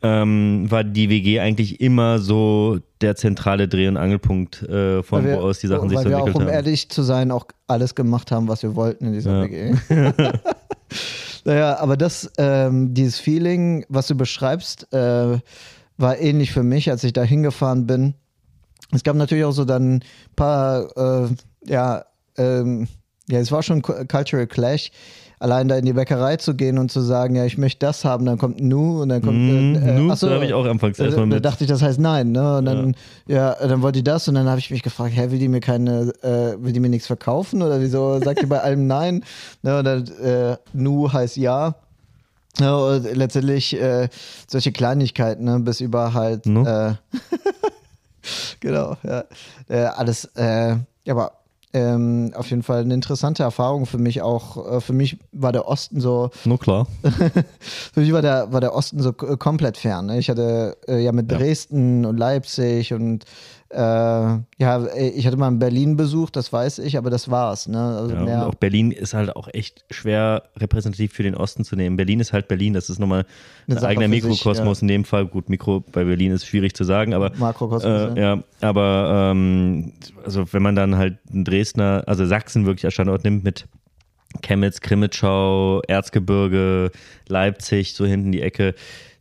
[0.00, 5.36] ähm, war die WG eigentlich immer so der zentrale Dreh- und Angelpunkt, äh, von wir,
[5.36, 6.34] wo aus die Sachen sich so entwickelt haben.
[6.34, 9.12] Weil wir auch, um ehrlich zu sein, auch alles gemacht haben, was wir wollten in
[9.14, 9.50] dieser ja.
[9.50, 9.74] WG.
[11.44, 15.38] naja, aber das, ähm, dieses Feeling, was du beschreibst, äh,
[15.96, 18.14] war ähnlich für mich, als ich da hingefahren bin.
[18.92, 20.04] Es gab natürlich auch so dann ein
[20.36, 21.28] paar, äh,
[21.66, 22.04] ja,
[22.36, 22.86] ähm,
[23.28, 24.90] ja, es war schon Cultural Clash
[25.40, 28.26] allein da in die Bäckerei zu gehen und zu sagen, ja, ich möchte das haben,
[28.26, 29.38] dann kommt Nu und dann kommt.
[29.38, 31.44] Mm, äh, Nu, achso, da habe ich auch anfangs erstmal da, da mit.
[31.44, 32.58] dachte ich, das heißt nein, ne?
[32.58, 32.96] Und dann,
[33.26, 35.60] ja, dann wollte die das und dann habe ich mich gefragt, hä, will die mir
[35.60, 39.24] keine, äh, will die mir nichts verkaufen oder wieso sagt die bei allem nein?
[39.62, 39.78] Ne?
[39.78, 41.74] Und dann, äh, Nu heißt ja.
[42.60, 44.08] Ja, und letztendlich äh,
[44.48, 46.64] solche Kleinigkeiten, ne, bis über halt, No.
[46.66, 46.94] äh,
[48.60, 49.24] genau, ja,
[49.68, 50.70] äh, alles, äh,
[51.04, 51.32] ja, aber
[51.72, 54.76] ähm, auf jeden Fall eine interessante Erfahrung für mich auch.
[54.76, 56.86] Äh, für mich war der Osten so, Nur klar.
[57.60, 60.06] für mich war der, war der Osten so komplett fern.
[60.06, 60.18] Ne?
[60.18, 61.38] Ich hatte äh, ja mit Ja.
[61.38, 63.24] Dresden und Leipzig und
[63.70, 67.68] äh, ja, ich hatte mal in Berlin besucht, das weiß ich, aber das war's.
[67.68, 67.78] Ne?
[67.78, 71.96] Also Ja, auch Berlin ist halt auch echt schwer repräsentativ für den Osten zu nehmen.
[71.96, 73.26] Berlin ist halt Berlin, das ist nochmal
[73.68, 75.26] ein eigener für sich, Mikrokosmos in dem Fall.
[75.26, 78.16] Gut, Mikro bei Berlin ist schwierig zu sagen, aber Makrokosmos.
[78.16, 78.34] äh, ja.
[78.36, 79.92] ja, aber ähm,
[80.24, 83.66] also wenn man dann halt einen Dresdner, also Sachsen wirklich als Standort nimmt mit
[84.40, 86.90] Chemnitz, Krimitschau, Erzgebirge,
[87.28, 88.74] Leipzig, so hinten die Ecke,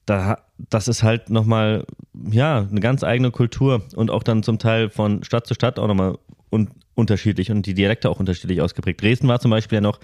[0.05, 1.85] da, das ist halt nochmal,
[2.31, 5.87] ja, eine ganz eigene Kultur und auch dann zum Teil von Stadt zu Stadt auch
[5.87, 6.17] nochmal
[6.51, 9.01] un unterschiedlich und die Dialekte auch unterschiedlich ausgeprägt.
[9.01, 9.99] Dresden war zum Beispiel ja noch,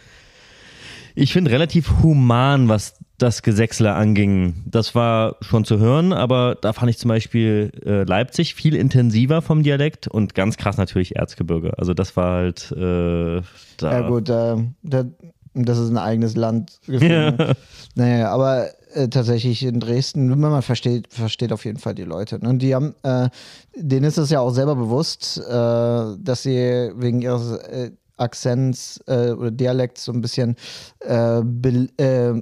[1.15, 4.63] ich finde, relativ human, was das Gesächsler anging.
[4.65, 9.41] Das war schon zu hören, aber da fand ich zum Beispiel äh, Leipzig viel intensiver
[9.41, 11.77] vom Dialekt und ganz krass natürlich Erzgebirge.
[11.77, 13.41] Also das war halt äh,
[13.77, 13.91] da.
[13.91, 15.05] Ja gut, äh, da,
[15.53, 16.79] das ist ein eigenes Land.
[16.87, 17.53] Ja.
[17.95, 22.39] Naja, aber äh, tatsächlich in Dresden, man versteht, versteht auf jeden Fall die Leute.
[22.43, 22.57] Ne?
[22.57, 23.29] Die haben, äh,
[23.75, 29.31] denen ist es ja auch selber bewusst, äh, dass sie wegen ihres äh, Akzents äh,
[29.31, 30.55] oder Dialekts so ein bisschen
[30.99, 31.89] äh, be,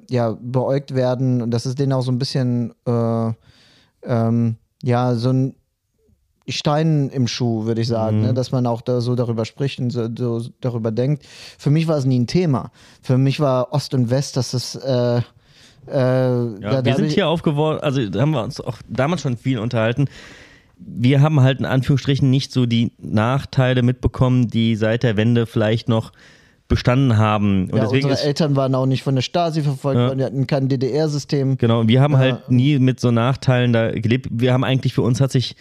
[0.10, 3.32] ja, beäugt werden und das ist denen auch so ein bisschen äh,
[4.04, 5.56] ähm, ja, so ein
[6.50, 8.24] Stein im Schuh, würde ich sagen, Mhm.
[8.24, 8.34] ne?
[8.34, 11.24] dass man auch da so darüber spricht und so, so darüber denkt.
[11.58, 12.72] Für mich war es nie ein Thema.
[13.02, 15.22] Für mich war Ost und West, dass das äh,
[15.88, 19.38] äh, Ja, da, wir sind hier aufgeworden, also da haben wir uns auch damals schon
[19.38, 20.06] viel unterhalten.
[20.78, 25.90] Wir haben halt in Anführungsstrichen nicht so die Nachteile mitbekommen, die seit der Wende vielleicht
[25.90, 26.12] noch
[26.68, 27.66] bestanden haben.
[27.70, 30.08] Und ja, deswegen unsere ist, Eltern waren auch nicht von der Stasi verfolgt Ja.
[30.08, 31.58] worden, die hatten kein DDR-System.
[31.58, 32.20] Genau, wir haben Ja.
[32.20, 34.28] halt nie mit so Nachteilen da gelebt.
[34.32, 35.56] Wir haben eigentlich für uns hat sich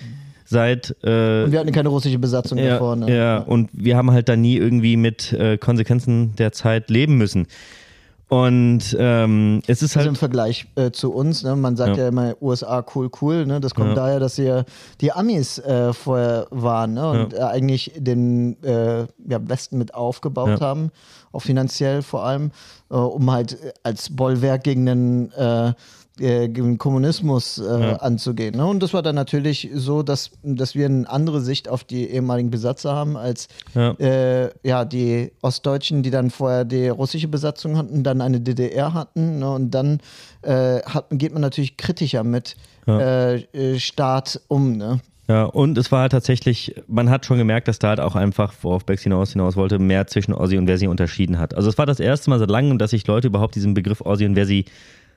[0.44, 2.96] seit äh, Und wir hatten keine russische Besatzung ja, davor.
[2.96, 3.14] Ne?
[3.14, 7.46] ja, und wir haben halt da nie irgendwie mit äh, Konsequenzen der Zeit leben müssen.
[8.30, 11.56] Und ähm, es ist Also halt im Vergleich äh, zu uns, ne?
[11.56, 12.04] man sagt ja.
[12.04, 12.08] Ja.
[12.10, 13.60] immer USA cool, cool, ne?
[13.60, 13.94] das kommt Ja.
[13.96, 14.64] daher, dass hier
[15.00, 17.10] die Amis äh, vorher waren ne?
[17.10, 20.66] und äh, eigentlich den äh, ja, Westen mit aufgebaut Ja.
[20.66, 20.92] haben,
[21.32, 22.52] auch finanziell vor allem,
[22.88, 25.32] äh, um halt äh, als Bollwerk gegen den,
[26.20, 27.96] äh, Kommunismus äh, Ja.
[27.96, 28.56] anzugehen.
[28.56, 28.66] Ne?
[28.66, 32.50] Und das war dann natürlich so, dass, dass wir eine andere Sicht auf die ehemaligen
[32.50, 33.92] Besatzer haben als Ja.
[33.98, 39.38] äh, ja, die Ostdeutschen, die dann vorher die russische Besatzung hatten, dann eine DDR hatten.
[39.40, 40.00] Ne, und dann
[40.42, 42.56] äh, hat, geht man natürlich kritischer mit
[42.86, 43.32] Ja.
[43.34, 44.76] äh, Staat um.
[44.76, 45.00] Ne?
[45.28, 48.52] Ja, und es war halt tatsächlich, man hat schon gemerkt, dass da halt auch einfach,
[48.62, 51.54] worauf Bex hinaus hinaus wollte, mehr zwischen Ossi und Versi unterschieden hat.
[51.54, 54.26] Also es war das erste Mal seit langem, dass ich Leute überhaupt diesen Begriff Ossi
[54.26, 54.64] und Versi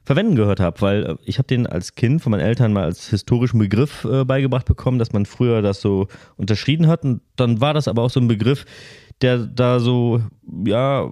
[0.03, 3.09] verwenden gehört habe, weil äh, ich habe den als Kind von meinen Eltern mal als
[3.09, 7.73] historischen Begriff äh, beigebracht bekommen, dass man früher das so unterschieden hat und dann war
[7.73, 8.65] das aber auch so ein Begriff,
[9.21, 10.21] der da so,
[10.65, 11.09] ja,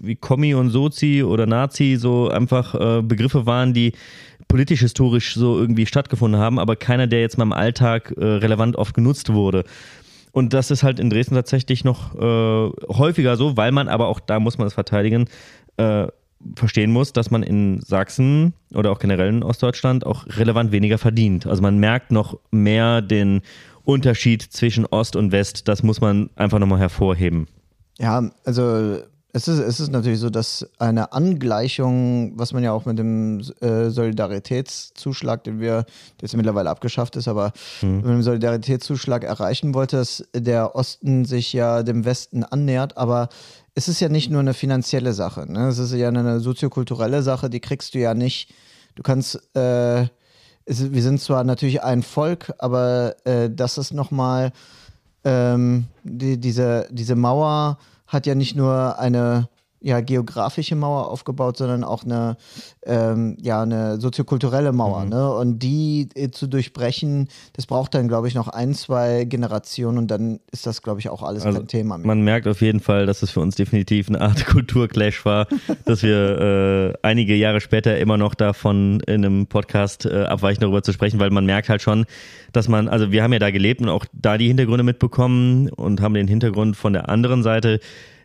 [0.00, 3.92] wie Kommi und Sozi oder Nazi so einfach äh, Begriffe waren, die
[4.48, 8.94] politisch-historisch so irgendwie stattgefunden haben, aber keiner, der jetzt mal im Alltag äh, relevant oft
[8.94, 9.64] genutzt wurde.
[10.32, 14.18] Und das ist halt in Dresden tatsächlich noch äh, häufiger so, weil man aber auch,
[14.18, 15.26] da muss man es verteidigen,
[15.76, 16.06] äh,
[16.56, 21.46] verstehen muss, dass man in Sachsen oder auch generell in Ostdeutschland auch relevant weniger verdient.
[21.46, 23.42] Also man merkt noch mehr den
[23.84, 25.68] Unterschied zwischen Ost und West.
[25.68, 27.46] Das muss man einfach nochmal hervorheben.
[27.98, 28.98] Ja, also
[29.34, 33.40] es ist, es ist natürlich so, dass eine Angleichung, was man ja auch mit dem
[33.60, 39.96] äh, Solidaritätszuschlag, den wir, der jetzt mittlerweile abgeschafft ist, aber mit dem Solidaritätszuschlag erreichen wollte,
[39.96, 43.30] dass der Osten sich ja dem Westen annähert, aber
[43.74, 45.68] es ist ja nicht nur eine finanzielle Sache, ne?
[45.68, 48.52] es ist ja eine soziokulturelle Sache, die kriegst du ja nicht.
[48.96, 50.02] Du kannst, äh,
[50.66, 54.52] es, wir sind zwar natürlich ein Volk, aber äh, das ist nochmal,
[55.24, 57.78] ähm, die, diese, diese Mauer
[58.12, 59.48] hat ja nicht nur eine
[59.82, 62.36] ja, geografische Mauer aufgebaut, sondern auch eine,
[62.84, 65.04] ähm, ja, eine soziokulturelle Mauer.
[65.04, 65.34] Ne?
[65.34, 70.10] Und die äh, zu durchbrechen, das braucht dann, glaube ich, noch ein, zwei Generationen und
[70.10, 72.06] dann ist das, glaube ich, auch alles Also kein Thema mehr.
[72.06, 75.48] Man merkt auf jeden Fall, dass es für uns definitiv eine Art Kulturclash war,
[75.84, 80.82] dass wir äh, einige Jahre später immer noch davon in einem Podcast äh, abweichen, darüber
[80.82, 82.06] zu sprechen, weil man merkt halt schon,
[82.52, 86.00] dass man, also wir haben ja da gelebt und auch da die Hintergründe mitbekommen und
[86.00, 87.80] haben den Hintergrund von der anderen Seite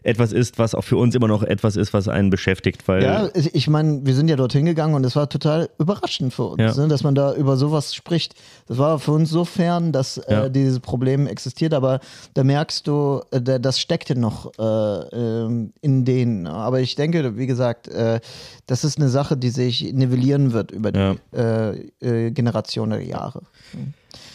[0.08, 2.88] etwas ist, was auch für uns immer noch etwas ist, was einen beschäftigt.
[2.88, 6.44] Weil ja, ich meine, wir sind ja dorthin gegangen und es war total überraschend für
[6.44, 6.74] uns, Ja.
[6.82, 8.34] ne, dass man da über sowas spricht.
[8.68, 10.46] Das war für uns so fern, dass Ja.
[10.46, 12.00] äh, dieses Problem existiert, aber
[12.34, 16.44] da merkst du, äh, da- das steckte noch äh, ähm, in denen.
[16.44, 16.52] ne.
[16.52, 18.20] Aber ich denke, wie gesagt, äh,
[18.66, 21.16] das ist eine Sache, die sich nivellieren wird über die Ja.
[21.34, 23.42] äh, äh, Generation der Jahre.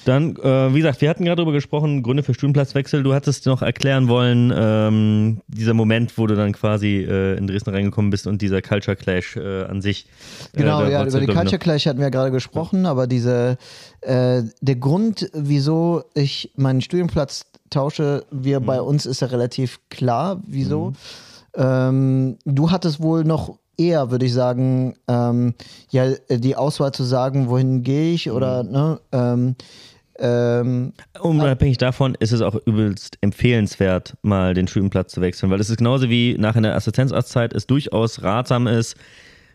[0.05, 3.03] Dann, äh, wie gesagt, wir hatten gerade darüber gesprochen, Gründe für Studienplatzwechsel.
[3.03, 7.71] Du hattest noch erklären wollen, ähm, dieser Moment, wo du dann quasi äh, in Dresden
[7.71, 10.07] reingekommen bist und dieser Culture Clash äh, an sich.
[10.55, 13.59] Genau, äh, da ja, über glaub ich, Culture Clash hatten wir gerade gesprochen, aber diese,
[14.01, 18.67] äh, der Grund, wieso ich meinen Studienplatz tausche, wir Mhm.
[18.67, 20.93] bei uns ist ja relativ klar, wieso.
[21.55, 25.55] Ähm, du hattest wohl noch eher, würde ich sagen, ähm,
[25.91, 28.33] ja, die Auswahl zu sagen, wohin gehe ich Mhm.
[28.33, 29.55] oder, ne, ähm,
[30.23, 30.93] ähm.
[31.21, 35.79] Unabhängig davon ist es auch übelst empfehlenswert, mal den Studienplatz zu wechseln, weil es ist
[35.79, 38.97] genauso wie nach einer Assistenzarztzeit es durchaus ratsam ist,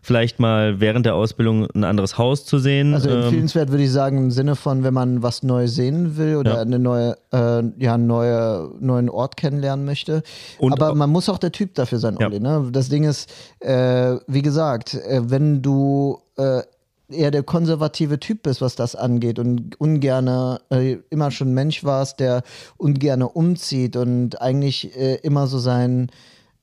[0.03, 2.93] vielleicht mal während der Ausbildung ein anderes Haus zu sehen.
[2.93, 6.35] Also Ähm, empfehlenswert würde ich sagen im Sinne von, wenn man was Neues sehen will
[6.37, 6.61] oder Ja.
[6.61, 10.21] eine neue, äh, ja, einen neue, neuen Ort kennenlernen möchte.
[10.59, 12.27] Und Aber man muss auch der Typ dafür sein, Ja.
[12.27, 12.39] Olli.
[12.39, 12.69] Ne?
[12.71, 16.61] Das Ding ist, äh, wie gesagt, äh, wenn du äh,
[17.09, 22.19] eher der konservative Typ bist, was das angeht und ungerne äh, immer schon Mensch warst,
[22.19, 22.43] der
[22.77, 26.09] ungerne umzieht und eigentlich äh, immer so sein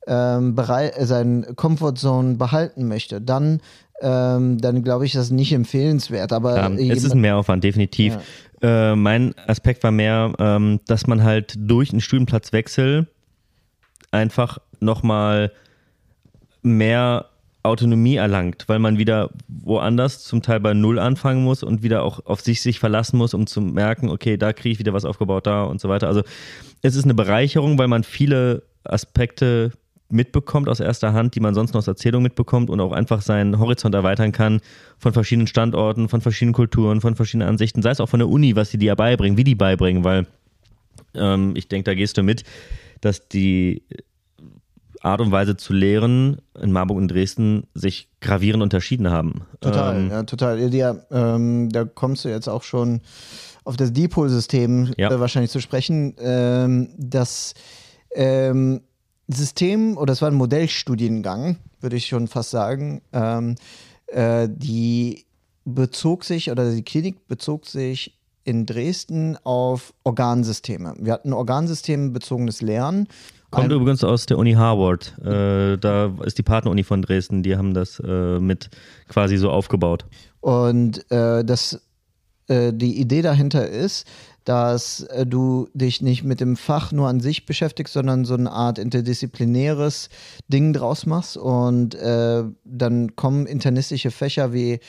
[0.07, 3.61] ähm, Berei äh, seinen Comfortzone behalten möchte, dann,
[4.01, 6.31] ähm, dann glaube ich, das ist nicht empfehlenswert.
[6.31, 8.17] Aber Ja, es ist ein Mehraufwand, definitiv.
[8.61, 13.07] Äh, mein Aspekt war mehr, ähm, dass man halt durch einen Studienplatzwechsel
[14.11, 15.51] einfach nochmal
[16.61, 17.25] mehr
[17.65, 22.25] Autonomie erlangt, weil man wieder woanders zum Teil bei Null anfangen muss und wieder auch
[22.25, 25.47] auf sich sich verlassen muss, um zu merken, okay, da kriege ich wieder was aufgebaut,
[25.47, 26.07] da und so weiter.
[26.07, 26.23] Also
[26.81, 29.71] es ist eine Bereicherung, weil man viele Aspekte
[30.09, 33.59] mitbekommt aus erster Hand, die man sonst noch aus Erzählung mitbekommt und auch einfach seinen
[33.59, 34.61] Horizont erweitern kann
[34.97, 38.55] von verschiedenen Standorten, von verschiedenen Kulturen, von verschiedenen Ansichten, sei es auch von der Uni,
[38.55, 40.27] was sie dir beibringen, wie die beibringen, weil
[41.15, 42.43] ähm, ich denke, da gehst du mit,
[43.01, 43.83] dass die
[45.05, 49.41] Art und Weise zu lehren in Marburg und Dresden sich gravierend unterschieden haben.
[49.61, 50.73] Total, Ähm, ja, total.
[50.73, 53.01] Ja, ähm, da kommst du jetzt auch schon
[53.63, 55.11] auf das Dipol-System Ja.
[55.11, 56.15] äh, wahrscheinlich zu sprechen.
[56.19, 57.53] Ähm, das
[58.15, 58.81] ähm,
[59.27, 63.55] System, oder es war ein Modellstudiengang, würde ich schon fast sagen, ähm,
[64.07, 65.25] äh, die
[65.65, 70.93] bezog sich, oder die Klinik bezog sich in Dresden auf Organsysteme.
[70.99, 73.07] Wir hatten organsystembezogenes Lernen.
[73.55, 75.17] Kommt Ein- übrigens aus der Uni Harvard.
[75.19, 78.69] Äh, da ist die Partneruni von Dresden, die haben das äh, mit
[79.07, 80.05] quasi so aufgebaut.
[80.41, 81.81] Und äh, das,
[82.47, 84.05] äh, die Idee dahinter ist,
[84.43, 88.51] dass äh, du dich nicht mit dem Fach nur an sich beschäftigst, sondern so eine
[88.51, 90.09] Art interdisziplinäres
[90.49, 91.37] Ding draus machst.
[91.37, 94.79] Und äh, dann kommen internistische Fächer wie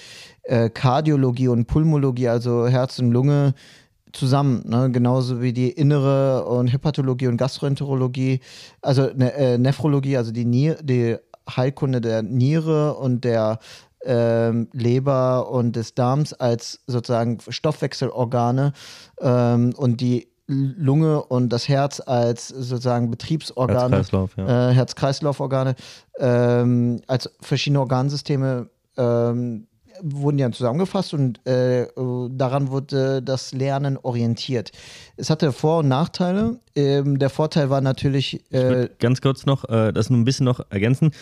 [0.42, 3.54] äh, Kardiologie und Pulmologie, also Herz und Lunge,
[4.16, 4.90] zusammen, ne?
[4.90, 8.40] genauso wie die innere und Hepatologie und Gastroenterologie,
[8.82, 11.16] also ne, äh, Nephrologie, also die, Nier die
[11.48, 13.58] Heilkunde der Niere und der
[14.04, 18.72] ähm, Leber und des Darms als sozusagen Stoffwechselorgane
[19.20, 24.70] ähm, und die Lunge und das Herz als sozusagen Betriebsorgane, Herz-Kreislauf, ja.
[24.70, 25.74] äh, Herz-Kreislauf-Organe,
[26.20, 29.66] ähm, als verschiedene Organsysteme ähm,
[30.02, 31.86] wurden ja zusammengefasst und äh,
[32.30, 34.72] daran wurde das Lernen orientiert.
[35.16, 36.60] Es hatte Vor- und Nachteile.
[36.74, 40.44] Ähm, der Vorteil war natürlich, Ich äh, ganz kurz noch äh, das nur ein bisschen
[40.44, 41.12] noch ergänzen,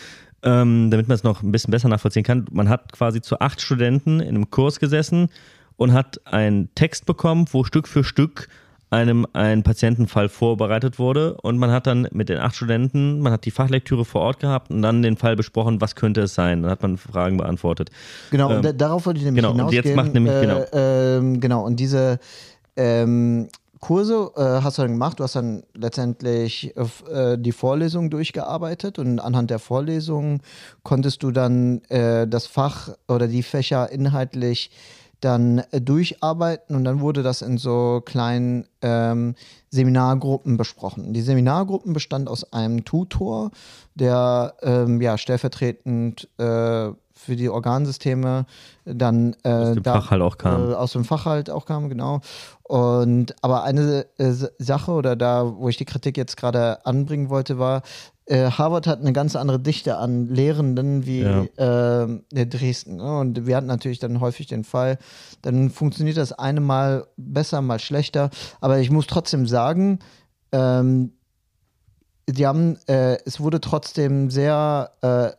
[0.43, 2.45] ähm, damit man es noch ein bisschen besser nachvollziehen kann.
[2.51, 5.29] Man hat quasi zu acht Studenten in einem Kurs gesessen
[5.77, 8.47] und hat einen Text bekommen, wo Stück für Stück
[8.89, 13.45] einem ein Patientenfall vorbereitet wurde und man hat dann mit den acht Studenten, man hat
[13.45, 16.61] die Fachlektüre vor Ort gehabt und dann den Fall besprochen, was könnte es sein.
[16.61, 17.89] Dann hat man Fragen beantwortet.
[18.31, 19.83] Genau, Ähm, und da, darauf wollte ich nämlich genau, und hinausgehen.
[19.85, 20.65] jetzt macht nämlich- äh, genau.
[20.73, 22.19] Ähm, genau, und diese
[22.77, 23.49] ähm,
[23.81, 26.73] Kurse äh, hast du dann gemacht, du hast dann letztendlich
[27.11, 30.41] äh, die Vorlesung durchgearbeitet und anhand der Vorlesung
[30.83, 34.71] konntest du dann äh, das Fach oder die Fächer inhaltlich
[35.21, 39.35] dann äh, durcharbeiten und dann wurde das in so kleinen ähm,
[39.69, 41.13] Seminargruppen besprochen.
[41.13, 43.51] Die Seminargruppen bestand aus einem Tutor,
[43.95, 48.45] der ähm, ja stellvertretend äh, für die Organsysteme
[48.83, 50.71] dann äh, Aus dem Fach halt auch kam.
[50.71, 52.21] Äh, aus dem Fach halt auch kam, genau.
[52.63, 57.57] Und aber eine äh, Sache oder da, wo ich die Kritik jetzt gerade anbringen wollte,
[57.57, 57.83] war,
[58.27, 61.43] äh, Harvard hat eine ganz andere Dichte an Lehrenden wie Ja.
[62.03, 62.95] äh, der Dresden.
[62.97, 63.19] Ne?
[63.19, 64.97] Und wir hatten natürlich dann häufig den Fall,
[65.43, 68.29] dann funktioniert das eine Mal besser, mal schlechter.
[68.61, 69.99] Aber ich muss trotzdem sagen,
[70.51, 71.11] ähm,
[72.27, 74.91] die haben, äh, es wurde trotzdem sehr,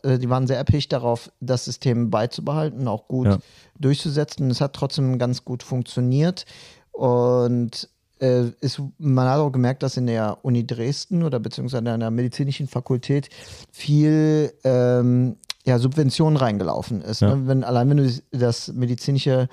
[0.05, 3.39] äh, die waren sehr erpicht darauf, das System beizubehalten, auch gut Ja.
[3.81, 4.49] durchzusetzen.
[4.53, 6.45] Es hat trotzdem ganz gut funktioniert.
[6.93, 7.89] Und
[8.21, 12.11] äh, ist, man hat auch gemerkt, dass in der Uni Dresden oder beziehungsweise an der
[12.11, 13.29] medizinischen Fakultät
[13.73, 17.21] viel ähm, ja, Subvention reingelaufen ist.
[17.21, 17.35] Ja.
[17.35, 17.47] Ne?
[17.47, 19.49] Wenn, allein wenn du das medizinische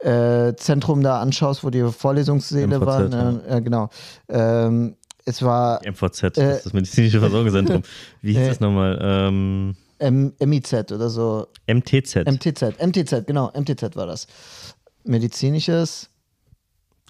[0.00, 3.88] äh, Zentrum da anschaust, wo die Vorlesungssäle MVZ, waren, äh, äh, genau.
[4.28, 7.82] Ähm, es war MVZ, das ist das medizinische Versorgungszentrum.
[8.22, 8.98] Wie hieß Äh, das nochmal?
[9.02, 11.46] Ähm, M MIZ oder so.
[11.66, 14.26] MTZ, MTZ, MTZ, genau, MTZ war das.
[15.04, 16.10] Medizinisches.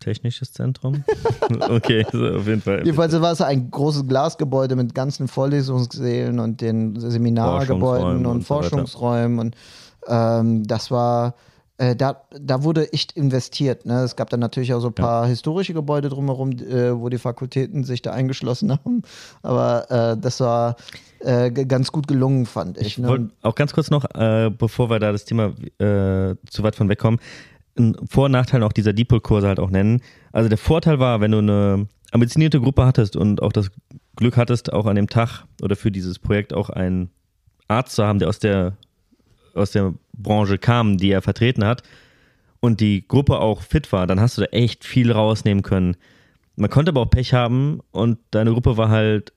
[0.01, 1.05] Technisches Zentrum.
[1.69, 2.79] okay, so auf jeden Fall.
[2.85, 9.55] Jedenfalls war es ein großes Glasgebäude mit ganzen Vorlesungssälen und den Seminargebäuden Forschungsräumen und, und
[9.55, 10.11] so.
[10.11, 11.35] Und ähm, das war,
[11.79, 13.87] äh, da, da wurde echt investiert.
[13.87, 14.03] Ne?
[14.03, 17.85] Es gab dann natürlich auch so ein paar historische Gebäude drumherum, äh, wo die Fakultäten
[17.85, 19.03] sich da eingeschlossen haben.
[19.43, 20.77] Aber äh, das war
[21.21, 22.87] äh, ganz gut gelungen, fand ich.
[22.87, 23.31] Ich ne?
[23.43, 27.21] auch ganz kurz noch, äh, bevor wir da das Thema äh, zu weit von wegkommen,
[28.09, 30.03] Vor- und Nachteil auch dieser Deepol-Kurse halt auch nennen.
[30.33, 33.71] Also der Vorteil war, wenn du eine ambitionierte Gruppe hattest und auch das
[34.17, 37.11] Glück hattest, auch an dem Tag oder für dieses Projekt auch einen
[37.69, 38.77] Arzt zu haben, der aus der,
[39.55, 41.83] aus der Branche kam, die er vertreten hat
[42.61, 45.97] und die Gruppe auch fit war, dann hast du da echt viel rausnehmen können.
[46.57, 49.33] Man konnte aber auch Pech haben und deine Gruppe war halt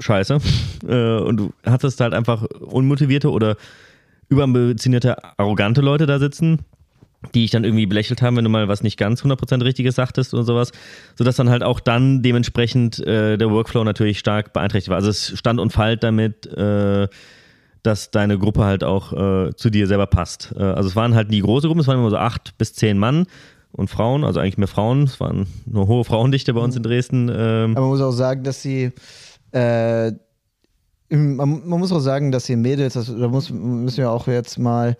[0.00, 0.38] scheiße
[0.88, 3.56] äh, und du hattest halt einfach unmotivierte oder
[4.28, 6.60] überambitionierte, arrogante Leute da sitzen,
[7.32, 10.34] die dich dann irgendwie belächelt haben, wenn du mal was nicht ganz 100% Richtiges sagtest
[10.34, 10.72] oder sowas,
[11.16, 14.96] sodass dann halt auch dann dementsprechend äh, der Workflow natürlich stark beeinträchtigt war.
[14.96, 17.08] Also es stand und fällt damit, äh,
[17.82, 20.54] dass deine Gruppe halt auch äh, zu dir selber passt.
[20.56, 22.98] Äh, also es waren halt nie große Gruppen, es waren immer so acht bis zehn
[22.98, 23.26] Mann
[23.72, 25.04] und Frauen, also eigentlich mehr Frauen.
[25.04, 27.28] Es waren eine hohe Frauendichte bei uns in Dresden.
[27.28, 28.92] Ähm, Aber man muss auch sagen, dass sie
[29.52, 30.12] äh,
[31.10, 34.58] man, man muss auch sagen, dass die Mädels, das, da muss, müssen wir auch jetzt
[34.58, 34.96] mal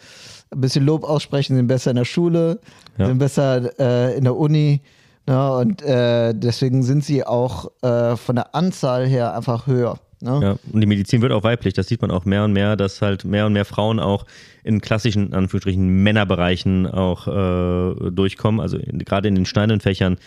[0.55, 2.61] ein bisschen Lob aussprechen, sind besser in der Schule,
[2.99, 3.07] Ja.
[3.07, 4.81] sind besser äh, in der Uni.
[5.27, 9.99] Ne, und äh, deswegen sind sie auch äh, von der Anzahl her einfach höher.
[10.21, 10.39] Ne?
[10.43, 11.73] Ja, und die Medizin wird auch weiblich.
[11.73, 14.27] Das sieht man auch mehr und mehr, dass halt mehr und mehr Frauen auch
[14.65, 18.61] in klassischen, Anführungsstrichen, Männerbereichen auch äh, durchkommen.
[18.61, 20.19] Also in, gerade in den steinernen Fächern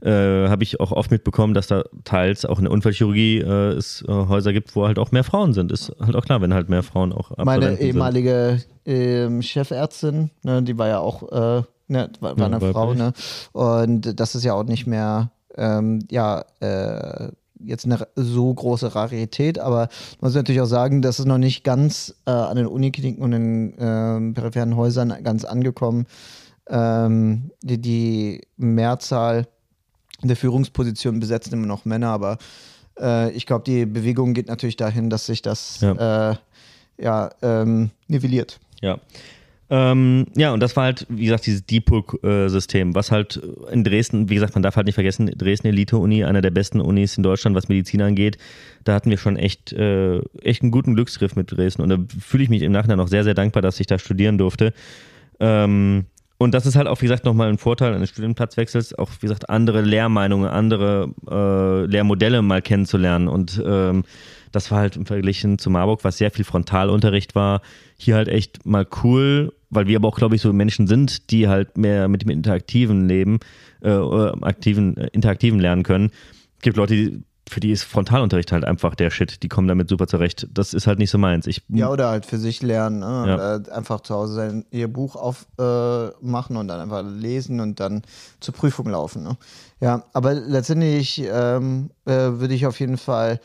[0.00, 4.04] äh, habe ich auch oft mitbekommen, dass da teils auch in der Unfallchirurgie äh, es
[4.06, 5.72] äh, Häuser gibt, wo halt auch mehr Frauen sind.
[5.72, 10.62] Ist halt auch klar, wenn halt mehr Frauen auch Meine Absolventen ehemalige ähm, Chefärztin, ne,
[10.62, 12.60] die war ja auch äh, ne, war, war eine.
[12.60, 13.12] Frau, ne?
[13.52, 17.30] Und das ist ja auch nicht mehr ähm, ja äh,
[17.60, 19.88] jetzt eine so große Rarität, aber
[20.20, 23.74] man muss natürlich auch sagen, dass es noch nicht ganz an den Unikliniken und in
[23.80, 26.06] ähm, peripheren Häusern ganz angekommen.
[26.70, 29.48] Ähm, die, die Mehrzahl
[30.22, 32.38] der Führungspositionen besetzen immer noch Männer, aber
[33.00, 36.30] äh, ich glaube, die Bewegung geht natürlich dahin, dass sich das Ja.
[36.32, 36.36] äh,
[37.00, 38.58] ja, ähm, nivelliert.
[38.80, 38.98] Ja.
[39.70, 44.34] Ähm, ja, und das war halt, wie gesagt, dieses DPUC-System, was halt in Dresden, wie
[44.34, 47.68] gesagt, man darf halt nicht vergessen, Dresden Elite-Uni, einer der besten Unis in Deutschland, was
[47.68, 48.38] Medizin angeht.
[48.84, 51.82] Da hatten wir schon echt, äh, echt einen guten Glücksgriff mit Dresden.
[51.82, 54.38] Und da fühle ich mich im Nachhinein auch sehr, sehr dankbar, dass ich da studieren
[54.38, 54.72] durfte.
[55.38, 56.06] Ähm,
[56.38, 59.50] und das ist halt auch, wie gesagt, nochmal ein Vorteil eines Studienplatzwechsels, auch, wie gesagt,
[59.50, 63.26] andere Lehrmeinungen, andere äh, Lehrmodelle mal kennenzulernen.
[63.26, 64.04] Und ähm,
[64.52, 67.60] das war halt im Vergleich zu Marburg, was sehr viel Frontalunterricht war,
[67.98, 71.48] hier halt echt mal cool, weil wir aber auch, glaube ich, so Menschen sind, die
[71.48, 73.40] halt mehr mit dem interaktiven Leben,
[73.82, 76.10] äh, oder aktiven, äh, interaktiven lernen können.
[76.56, 79.88] Es gibt Leute, die, für die ist Frontalunterricht halt einfach der Shit, die kommen damit
[79.88, 80.48] super zurecht.
[80.52, 81.46] Das ist halt nicht so meins.
[81.46, 83.00] Ich, Ja, oder halt für sich lernen.
[83.00, 83.24] Ne?
[83.26, 83.56] Ja.
[83.56, 88.02] Äh, einfach zu Hause sein, ihr Buch aufmachen äh, und dann einfach lesen und dann
[88.40, 89.22] zur Prüfung laufen.
[89.22, 89.36] Ne?
[89.80, 93.40] Ja, aber letztendlich ähm, äh, würde ich auf jeden Fall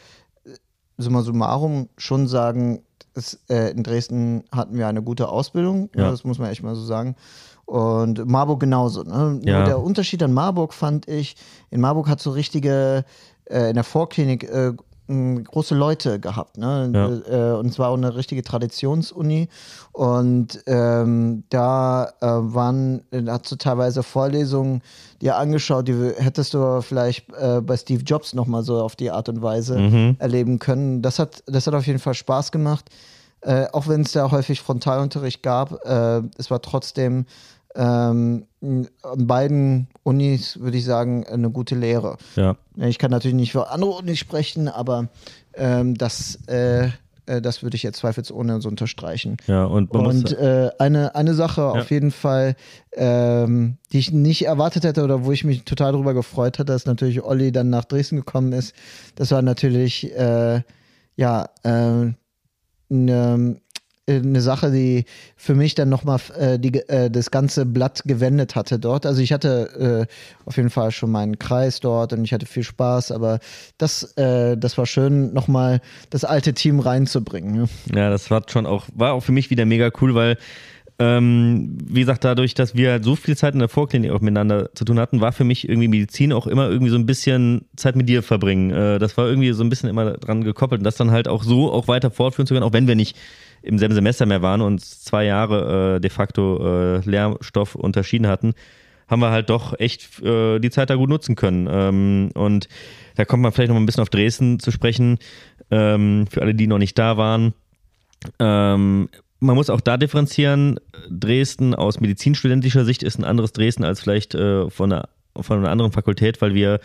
[0.46, 0.50] äh,
[0.98, 2.84] summa summarum schon sagen,
[3.16, 6.04] es, äh, in Dresden hatten wir eine gute Ausbildung, Ja.
[6.04, 6.12] ja.
[6.12, 7.16] das muss man echt mal so sagen.
[7.66, 9.04] Und Marburg genauso.
[9.04, 9.40] Ne?
[9.46, 9.64] Ja.
[9.64, 11.36] Der Unterschied an Marburg fand ich,
[11.70, 13.06] in Marburg hat so richtige,
[13.46, 14.74] äh, in der Vorklinik äh,
[15.08, 16.58] große Leute gehabt.
[16.58, 16.90] Ne?
[17.28, 17.52] Ja.
[17.52, 19.50] Äh, und zwar auch eine richtige Traditionsuni.
[19.92, 24.82] Und ähm, da äh, waren, da hast du teilweise Vorlesungen
[25.22, 29.28] dir angeschaut, die hättest du vielleicht äh, bei Steve Jobs nochmal so auf die Art
[29.30, 30.16] und Weise Mhm.
[30.20, 31.02] erleben können.
[31.02, 32.86] Das hat, das hat auf jeden Fall Spaß gemacht.
[33.42, 37.26] Äh, auch wenn es da häufig Frontalunterricht gab, äh, es war trotzdem
[37.76, 42.18] ähm, an beiden Unis, würde ich sagen, eine gute Lehre.
[42.36, 42.56] ja.
[42.78, 45.10] Ich kann natürlich nicht für andere Unis sprechen, aber
[45.54, 46.90] ähm, das äh,
[47.26, 49.38] Äh, das würde ich jetzt zweifelsohne so unterstreichen.
[49.48, 52.56] Ja, und, Und äh, eine, eine Sache auf jeden Fall,
[52.94, 56.86] ähm, die ich nicht erwartet hätte oder wo ich mich total darüber gefreut hatte, dass
[56.86, 58.76] natürlich Olli dann nach Dresden gekommen ist.
[59.16, 60.62] Das war natürlich, äh,
[61.16, 62.14] ja, äh,
[62.90, 63.56] eine
[64.10, 65.06] eine Sache, die
[65.38, 69.06] für mich dann nochmal äh, äh, das ganze Blatt gewendet hatte dort.
[69.06, 72.64] Also ich hatte äh, auf jeden Fall schon meinen Kreis dort und ich hatte viel
[72.64, 73.40] Spaß, aber
[73.78, 75.80] das, äh, das war schön, nochmal
[76.10, 77.56] das alte Team reinzubringen.
[77.56, 77.70] Ne?
[77.96, 80.38] Ja, das war schon auch, war auch für mich wieder mega cool, weil
[81.00, 84.86] ähm, wie gesagt, dadurch, dass wir so viel Zeit in der Vorklinik auch miteinander zu
[84.86, 88.08] tun hatten, war für mich irgendwie Medizin auch immer irgendwie so ein bisschen Zeit mit
[88.08, 88.70] dir verbringen.
[88.72, 91.44] Äh, das war irgendwie so ein bisschen immer dran gekoppelt und das dann halt auch
[91.44, 93.18] so auch weiter fortführen zu können, auch wenn wir nicht
[93.64, 98.54] im selben Semester mehr waren und zwei Jahre äh, de facto äh, Lehrstoff unterschieden hatten,
[99.08, 101.68] haben wir halt doch echt äh, die Zeit da gut nutzen können.
[101.72, 102.68] Ähm, und
[103.16, 105.18] da kommt man vielleicht noch mal ein bisschen auf Dresden zu sprechen,
[105.72, 107.54] ähm, für alle, die noch nicht da waren.
[108.40, 109.10] Ähm,
[109.40, 110.80] man muss auch da differenzieren.
[111.10, 115.10] Dresden aus medizinstudentischer Sicht ist ein anderes Dresden als vielleicht äh, von, einer,
[115.40, 116.80] von einer anderen Fakultät, weil wir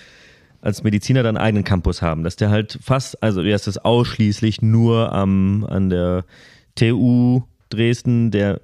[0.61, 2.25] als Mediziner dann einen eigenen Campus haben.
[2.25, 6.25] Dass der halt fast, also er ist ausschließlich nur am, an der
[6.79, 8.61] TU Dresden, der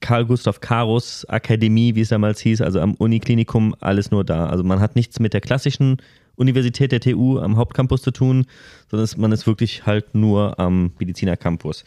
[0.00, 4.46] Karl Gustav Karus Akademie, wie es damals hieß, also am Uniklinikum, alles nur da.
[4.46, 5.98] Also man hat nichts mit der klassischen
[6.36, 8.46] Universität der TU am Hauptcampus zu tun,
[8.90, 11.84] sondern man ist wirklich halt nur am Medizinercampus.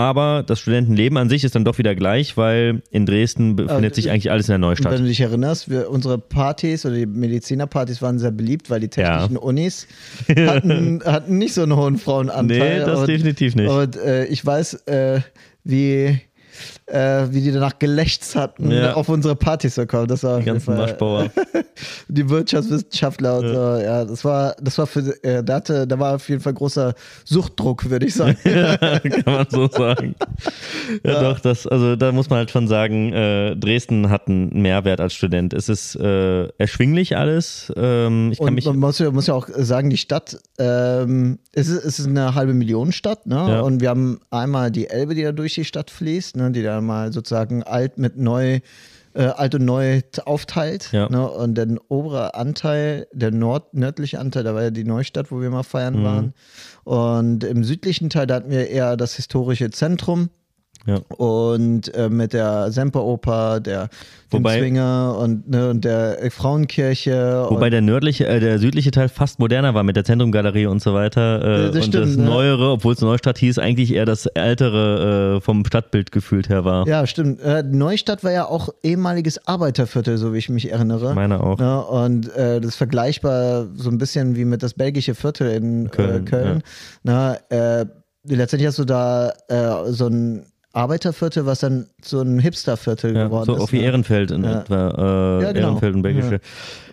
[0.00, 4.10] Aber das Studentenleben an sich ist dann doch wieder gleich, weil in Dresden befindet sich
[4.10, 4.92] eigentlich alles in der Neustadt.
[4.92, 8.88] Wenn du dich erinnerst, wir, unsere Partys oder die Medizinerpartys waren sehr beliebt, weil die
[8.88, 9.40] technischen Ja.
[9.40, 9.86] Unis
[10.34, 12.80] hatten, hatten nicht so einen hohen Frauenanteil.
[12.80, 13.70] Nee, das und, definitiv nicht.
[13.70, 15.20] Und äh, ich weiß, äh,
[15.64, 16.18] wie,
[16.92, 18.94] äh, wie die danach gelächzt hatten, Ja.
[18.94, 20.06] auf unsere Partys zu kommen.
[20.08, 21.30] Das war Die ganzen Waschbauer.
[22.08, 23.54] die Wirtschaftswissenschaftler und so.
[23.82, 26.94] Ja, das war, das war für, äh, da, hatte, da war auf jeden Fall großer
[27.24, 28.36] Suchtdruck, würde ich sagen.
[28.44, 30.14] Kann man so sagen.
[31.04, 35.00] Ja, doch, das, also da muss man halt schon sagen, äh, Dresden hat einen Mehrwert
[35.00, 35.54] als Student.
[35.54, 37.72] Es ist äh, erschwinglich alles.
[37.76, 38.66] Ähm, ich kann Und mich.
[38.66, 42.34] man muss ja, muss ja auch sagen, die Stadt, ähm, es, ist, es ist eine
[42.34, 43.36] halbe Million Stadt, ne?
[43.36, 43.60] Ja.
[43.60, 46.50] Und wir haben einmal die Elbe, die da durch die Stadt fließt, ne?
[46.50, 48.60] die da mal sozusagen alt mit neu,
[49.14, 50.90] äh, alt und neu aufteilt.
[50.92, 51.08] Ja.
[51.08, 51.28] Ne?
[51.28, 55.50] Und der obere Anteil, der nord nördliche Anteil, da war ja die Neustadt, wo wir
[55.50, 56.04] mal feiern Mhm.
[56.04, 56.34] waren.
[56.84, 60.30] Und im südlichen Teil, da hatten wir eher das historische Zentrum.
[60.86, 60.96] Ja.
[61.16, 63.88] Und äh, mit der Semperoper, der
[64.30, 67.46] Wobei- Zwinger und, ne, und der Frauenkirche.
[67.50, 70.94] Wobei der nördliche, äh, der südliche Teil fast moderner war mit der Zentrumgalerie und so
[70.94, 71.42] weiter.
[71.44, 72.24] Äh, Ja, das und stimmt, das ne?
[72.24, 76.86] Neuere, obwohl es Neustadt hieß, eigentlich eher das ältere äh, vom Stadtbild gefühlt her war.
[76.86, 77.40] Ja, stimmt.
[77.42, 81.14] Äh, Neustadt war ja auch ehemaliges Arbeiterviertel, so wie ich mich erinnere.
[81.14, 81.60] Meine auch.
[81.60, 85.90] Ja, und äh, das ist vergleichbar so ein bisschen wie mit das belgische Viertel in
[85.90, 86.24] Köln.
[86.24, 86.62] Köln, Köln.
[87.02, 87.84] Na, äh,
[88.26, 89.32] letztendlich hast du da
[89.88, 93.60] so ein Arbeiterviertel, was dann so ein Hipsterviertel Ja, geworden so ist.
[93.60, 93.84] auch wie ne?
[93.86, 94.60] Ehrenfeld in Ja.
[94.60, 95.38] etwa.
[95.40, 95.66] Äh, Ja, genau.
[95.68, 96.34] Ehrenfeld und Belgische.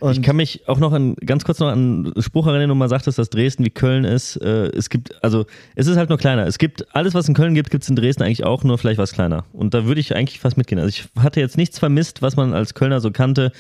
[0.02, 0.10] Ja.
[0.12, 2.76] ich Und- kann mich auch noch an, ganz kurz noch an einen Spruch erinnern, wo
[2.76, 4.36] man sagtest, dass Dresden wie Köln ist.
[4.38, 6.48] Äh, es gibt, also es ist halt nur kleiner.
[6.48, 8.98] Es gibt, alles was in Köln gibt, gibt es in Dresden eigentlich auch, nur vielleicht
[8.98, 9.46] was kleiner.
[9.54, 10.80] Und da würde ich eigentlich fast mitgehen.
[10.80, 13.52] Also ich hatte jetzt nichts vermisst, was man als Kölner so kannte.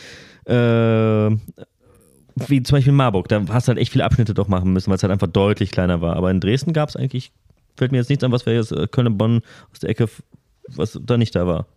[0.46, 1.30] Äh,
[2.48, 4.90] wie zum Beispiel in Marburg, da hast du halt echt viele Abschnitte doch machen müssen,
[4.90, 6.16] weil es halt einfach deutlich kleiner war.
[6.16, 7.32] Aber in Dresden gab es eigentlich,
[7.78, 10.10] fällt mir jetzt nichts an, was wäre jetzt äh, Köln-Bonn aus der Ecke,
[10.68, 11.68] was da nicht da war.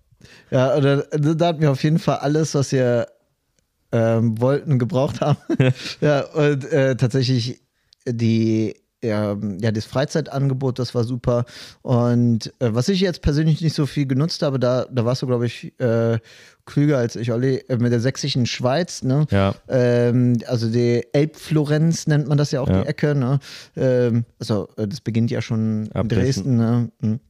[0.50, 3.06] Ja, oder da hatten wir auf jeden Fall alles, was wir
[3.92, 5.38] ähm, wollten, gebraucht haben.
[6.00, 7.60] ja, und äh, tatsächlich
[8.06, 9.34] die, ja,
[9.72, 11.44] das Freizeitangebot, das war super.
[11.82, 15.26] Und äh, was ich jetzt persönlich nicht so viel genutzt habe, da, da warst du,
[15.26, 16.18] glaube ich, äh,
[16.66, 19.26] klüger als ich, Olli, äh, mit der sächsischen Schweiz, ne?
[19.30, 19.54] Ja.
[19.68, 22.82] Ähm, also die Elbflorenz nennt man das ja auch, Ja.
[22.82, 23.38] die Ecke, ne?
[23.76, 26.90] Ähm, also äh, das beginnt ja schon Ab in Dresden, ne?
[27.00, 27.20] Mhm.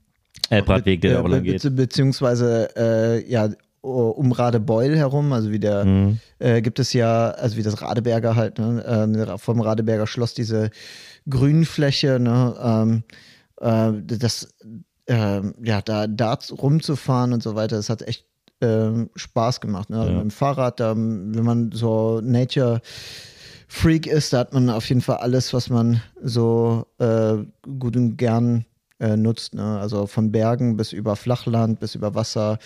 [0.51, 1.62] Elbradweg, der da auch lang be- geht.
[1.62, 2.68] be- Beziehungsweise
[3.29, 6.18] ja, ja, um Radebeul herum, also wie der, Mhm.
[6.39, 10.68] äh, gibt es ja, also wie das Radeberger halt, ne, äh, vom Radeberger Schloss diese
[11.29, 13.03] Grünfläche, ne, ähm,
[13.61, 14.55] äh, das,
[15.07, 18.27] äh, ja, da, da rumzufahren und so weiter, das hat echt
[18.61, 19.91] ähm, Spaß gemacht.
[19.91, 19.99] Ne?
[19.99, 20.12] Ja.
[20.12, 22.81] Mit dem Fahrrad, da, wenn man so Nature
[23.68, 27.37] Freak ist, da hat man auf jeden Fall alles, was man so äh,
[27.79, 28.64] gut und gern
[29.01, 29.55] äh, nutzt.
[29.55, 29.79] Ne?
[29.81, 32.59] Also von Bergen bis über Flachland, bis über Wasser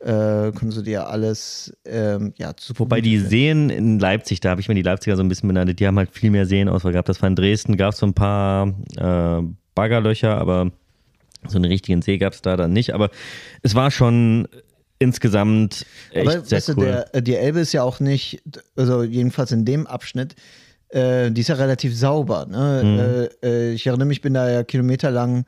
[0.00, 4.60] äh, können sie dir alles ähm, ja, zu Wobei die Seen in Leipzig, da habe
[4.60, 7.08] ich mir die Leipziger so ein bisschen benannt, die haben halt viel mehr Seenauswahl gehabt.
[7.08, 9.42] Das war in Dresden, gab es so ein paar äh,
[9.74, 10.70] Baggerlöcher, aber
[11.46, 12.94] so einen richtigen See gab es da dann nicht.
[12.94, 13.10] Aber
[13.62, 14.48] es war schon
[14.98, 16.84] insgesamt echt Aber sehr weißt du, cool.
[16.84, 18.42] der, äh, die Elbe ist ja auch nicht,
[18.76, 20.34] also jedenfalls in dem Abschnitt,
[20.88, 22.46] äh, die ist ja relativ sauber.
[22.46, 23.30] Ne?
[23.42, 25.44] Äh, äh, ich erinnere mich, ich bin da ja kilometerlang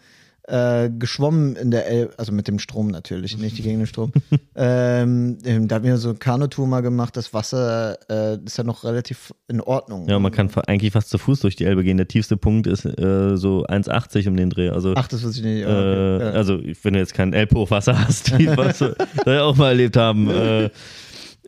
[0.51, 4.12] äh, geschwommen in der Elbe, also mit dem Strom natürlich, nicht gegen den Strom.
[4.57, 7.16] ähm, ähm, da haben wir so eine Kanutour mal gemacht.
[7.16, 10.09] Das Wasser äh, ist ja noch relativ in Ordnung.
[10.09, 11.96] Ja, man kann eigentlich fast zu Fuß durch die Elbe gehen.
[11.98, 14.70] Der tiefste Punkt ist äh, so 1,80 um den Dreh.
[14.70, 15.62] Also, Ach, das wusste ich nicht.
[15.62, 16.24] äh, Okay.
[16.24, 16.30] Ja.
[16.32, 20.28] also wenn du jetzt kein Elbhochwasser hast, wie wir auch mal erlebt haben.
[20.30, 20.70] Äh,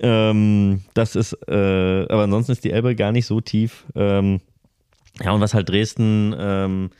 [0.00, 3.84] ähm, das ist, äh, aber ansonsten ist die Elbe gar nicht so tief.
[3.94, 4.40] Ähm,
[5.22, 6.90] ja, und was halt Dresden ähm,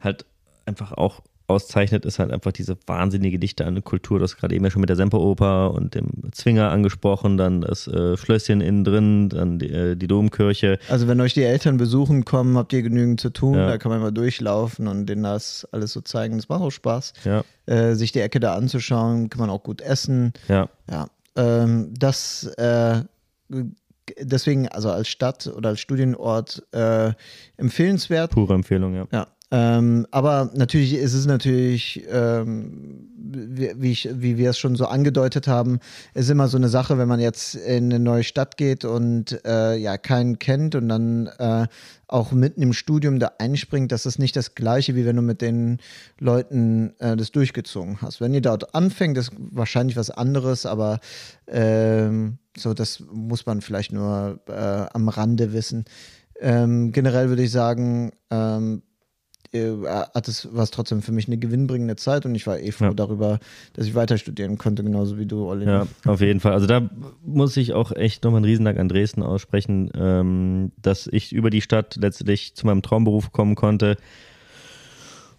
[0.00, 0.24] halt
[0.64, 1.20] einfach auch
[1.50, 4.18] auszeichnet, ist halt einfach diese wahnsinnige Dichte an Kultur.
[4.18, 7.86] Du hast gerade eben ja schon mit der Semperoper und dem Zwinger angesprochen, dann das
[7.86, 10.78] äh, Schlösschen innen drin, dann die, äh, die Domkirche.
[10.88, 13.54] Also wenn euch die Eltern besuchen kommen, habt ihr genügend zu tun.
[13.54, 13.66] Ja.
[13.66, 16.36] Da kann man mal durchlaufen und denen das alles so zeigen.
[16.36, 17.12] Das macht auch Spaß.
[17.24, 20.32] Ja, Äh, sich die Ecke da anzuschauen, kann man auch gut essen.
[20.48, 20.68] ja.
[20.90, 23.02] Ja, ähm, das äh,
[24.20, 27.12] deswegen, also als Stadt oder als Studienort äh,
[27.56, 28.32] empfehlenswert.
[28.32, 29.06] Pure Empfehlung, ja.
[29.12, 29.26] Ja.
[29.52, 34.86] Ähm, aber natürlich ist es natürlich, ähm, wie, wie, ich, wie wir es schon so
[34.86, 35.80] angedeutet haben,
[36.14, 39.76] ist immer so eine Sache, wenn man jetzt in eine neue Stadt geht und äh,
[39.76, 41.66] ja keinen kennt und dann äh,
[42.06, 45.40] auch mitten im Studium da einspringt, das ist nicht das gleiche, wie wenn du mit
[45.40, 45.78] den
[46.20, 48.20] Leuten äh, das durchgezogen hast.
[48.20, 51.00] Wenn ihr dort anfängt, ist wahrscheinlich was anderes, aber
[51.48, 54.52] ähm, so, das muss man vielleicht nur äh,
[54.92, 55.84] am Rande wissen.
[56.40, 58.82] Ähm, generell würde ich sagen, ähm,
[59.52, 59.72] äh,
[60.14, 62.84] hat es war es trotzdem für mich eine gewinnbringende Zeit und ich war eh froh
[62.86, 62.94] Ja.
[62.94, 63.38] darüber,
[63.74, 65.66] dass ich weiter studieren konnte, genauso wie du, Olli.
[65.66, 66.52] Ja, auf jeden Fall.
[66.52, 66.88] Also da
[67.24, 71.60] muss ich auch echt nochmal einen Riesendank an Dresden aussprechen, ähm, dass ich über die
[71.62, 73.96] Stadt letztlich zu meinem Traumberuf kommen konnte.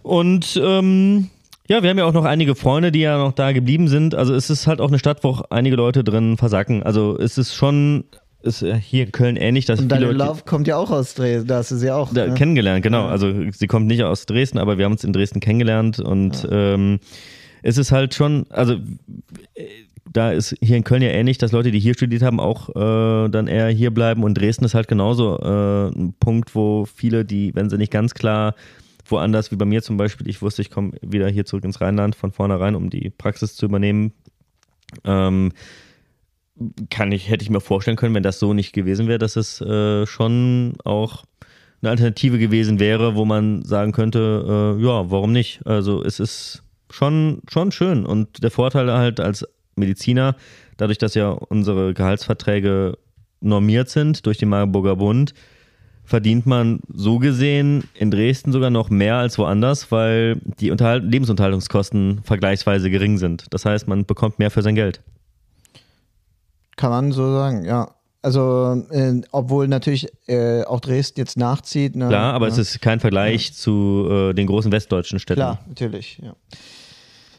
[0.03, 1.29] Und ähm,
[1.67, 4.15] ja, wir haben ja auch noch einige Freunde, die ja noch da geblieben sind.
[4.15, 6.83] Also es ist halt auch eine Stadt, wo auch einige Leute drin versacken.
[6.83, 8.03] Also es ist schon,
[8.43, 11.13] ist ja hier in Köln ähnlich, dass Und deine Leute Love kommt ja auch aus
[11.13, 12.13] Dresden, da hast du sie auch.
[12.13, 12.33] da, ne?
[12.33, 13.07] kennengelernt, genau.
[13.07, 16.99] Also sie kommt nicht aus Dresden, aber wir haben uns in Dresden kennengelernt und ähm,
[17.63, 18.73] es ist halt schon, also
[19.53, 19.65] äh,
[20.11, 23.29] da ist hier in Köln ja ähnlich, dass Leute, die hier studiert haben, auch äh,
[23.29, 27.55] dann eher hier bleiben und Dresden ist halt genauso äh, ein Punkt, wo viele, die,
[27.55, 28.55] wenn sie nicht ganz klar
[29.05, 32.15] woanders, wie bei mir zum Beispiel, ich wusste, ich komme wieder hier zurück ins Rheinland
[32.15, 34.13] von vornherein, um die Praxis zu übernehmen,
[35.03, 35.51] ähm,
[36.89, 39.61] kann ich, hätte ich mir vorstellen können, wenn das so nicht gewesen wäre, dass es
[39.61, 41.23] äh, schon auch
[41.81, 45.65] eine Alternative gewesen wäre, wo man sagen könnte, äh, ja, warum nicht?
[45.65, 48.05] Also es ist schon, schon schön.
[48.05, 49.45] Und der Vorteil halt als
[49.75, 50.35] Mediziner,
[50.77, 52.97] dadurch, dass ja unsere Gehaltsverträge
[53.39, 55.33] normiert sind durch den Marburger Bund,
[56.03, 62.21] verdient man so gesehen in Dresden sogar noch mehr als woanders, weil die Unterhalt Lebensunterhaltungskosten
[62.23, 63.45] vergleichsweise gering sind.
[63.51, 65.01] Das heißt, man bekommt mehr für sein Geld.
[66.75, 67.91] Kann man so sagen, ja.
[68.23, 71.95] Also, äh, obwohl natürlich äh, auch Dresden jetzt nachzieht.
[71.95, 72.07] Ne?
[72.07, 72.53] Klar, aber ja.
[72.53, 75.39] es ist kein Vergleich zu äh, den großen westdeutschen Städten.
[75.39, 76.35] Klar, natürlich, ja.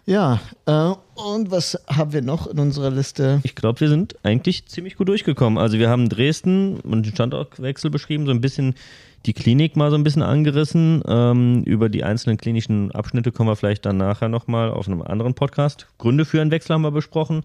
[0.04, 3.40] Ja, äh, und was haben wir noch in unserer Liste?
[3.44, 5.58] Ich glaube, wir sind eigentlich ziemlich gut durchgekommen.
[5.58, 8.74] Also wir haben Dresden und den Standortwechsel beschrieben, so ein bisschen
[9.26, 11.02] die Klinik mal so ein bisschen angerissen.
[11.06, 15.34] Ähm, über die einzelnen klinischen Abschnitte kommen wir vielleicht dann nachher nochmal auf einem anderen
[15.34, 15.86] Podcast.
[15.98, 17.44] Gründe für einen Wechsel haben wir besprochen.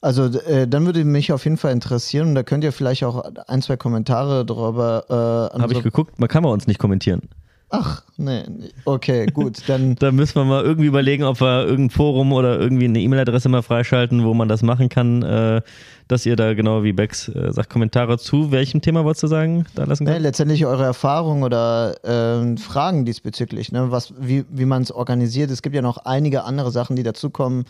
[0.00, 3.24] Also, äh, dann würde mich auf jeden Fall interessieren, und da könnt ihr vielleicht auch
[3.48, 7.22] ein, zwei Kommentare drüber äh, Habe ich geguckt, man kann bei uns nicht kommentieren.
[7.70, 8.70] Ach, nee, nee.
[8.86, 12.86] okay, gut, dann Da müssen wir mal irgendwie überlegen, ob wir irgendein Forum oder irgendwie
[12.86, 15.60] eine E-Mail-Adresse mal freischalten, wo man das machen kann, äh,
[16.08, 19.66] dass ihr da genau wie Bex äh, sagt, Kommentare zu welchem Thema wolltest du sagen,
[19.74, 20.20] da lassen könnt?
[20.20, 25.50] letztendlich eure Erfahrungen oder ähm, Fragen diesbezüglich, ne, was, wie, wie man es organisiert.
[25.50, 27.66] Es gibt ja noch einige andere Sachen, die dazukommen,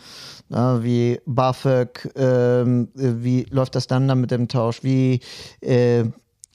[0.47, 5.19] ne, wie BAföG, ähm, äh, wie läuft das dann dann mit dem Tausch, wie
[5.59, 6.05] äh,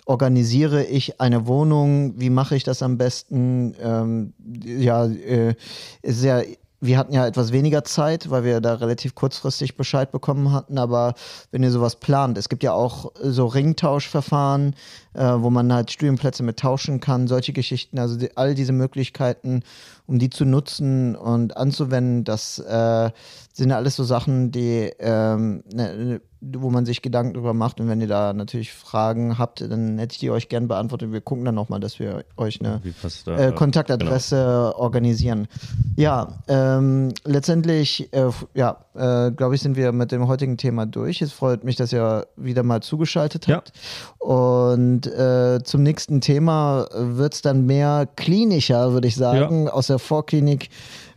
[0.04, 3.74] organisiere ich eine Wohnung, wie mache ich das am besten?
[3.80, 4.34] Ähm,
[4.64, 5.54] ja, äh,
[6.02, 6.42] ja,
[6.84, 11.14] wir hatten ja etwas weniger Zeit, weil wir da relativ kurzfristig Bescheid bekommen hatten, aber
[11.50, 14.74] wenn ihr sowas plant, es gibt ja auch so Ringtauschverfahren,
[15.14, 19.62] äh, wo man halt Studienplätze mit tauschen kann, solche Geschichten, also die, all diese Möglichkeiten,
[20.06, 23.10] um die zu nutzen und anzuwenden, das äh,
[23.54, 27.80] sind ja alles so Sachen, die ähm, ne, wo man sich Gedanken drüber macht.
[27.80, 31.12] Und wenn ihr da natürlich Fragen habt, dann hätte ich die euch gern beantwortet.
[31.12, 32.80] Wir gucken dann nochmal, dass wir euch eine
[33.24, 33.38] da?
[33.38, 35.48] äh, Kontaktadresse organisieren.
[35.96, 41.22] Ja, ähm, letztendlich, äh, ja, äh, glaube ich, sind wir mit dem heutigen Thema durch.
[41.22, 43.56] Es freut mich, dass ihr wieder mal zugeschaltet Ja.
[43.56, 43.72] habt.
[44.18, 49.98] Und äh, zum nächsten Thema wird es dann mehr klinischer, würde ich sagen, aus der
[49.98, 50.68] Vorklinik.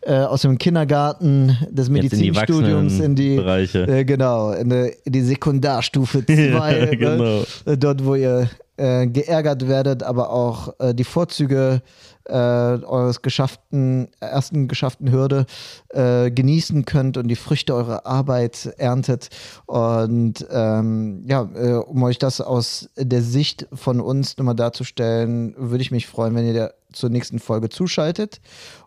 [0.01, 3.87] Äh, aus dem Kindergarten des Jetzt in die Medizinstudiums in die, Bereiche.
[3.87, 6.31] äh, genau, in die, in die Sekundarstufe 2,
[6.79, 7.41] Ja, genau.
[7.65, 7.77] ne?
[7.77, 11.81] Dort, wo ihr äh, geärgert werdet, aber auch äh, die Vorzüge
[12.28, 15.45] äh, eures geschafften, ersten geschafften Hürde
[15.89, 19.30] äh, genießen könnt und die Früchte eurer Arbeit erntet.
[19.65, 25.82] Und ähm, ja, äh, um euch das aus der Sicht von uns nochmal darzustellen, würde
[25.82, 28.41] ich mich freuen, wenn ihr der, zur nächsten Folge zuschaltet.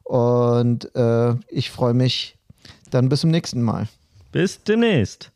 [0.04, 2.36] Und äh, ich freue mich
[2.90, 3.88] dann bis zum nächsten Mal.
[4.32, 5.30] Bis demnächst.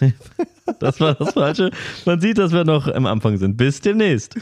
[0.80, 1.70] Das war das Falsche.
[2.04, 3.56] Man sieht, dass wir noch am Anfang sind.
[3.56, 4.34] Bis demnächst.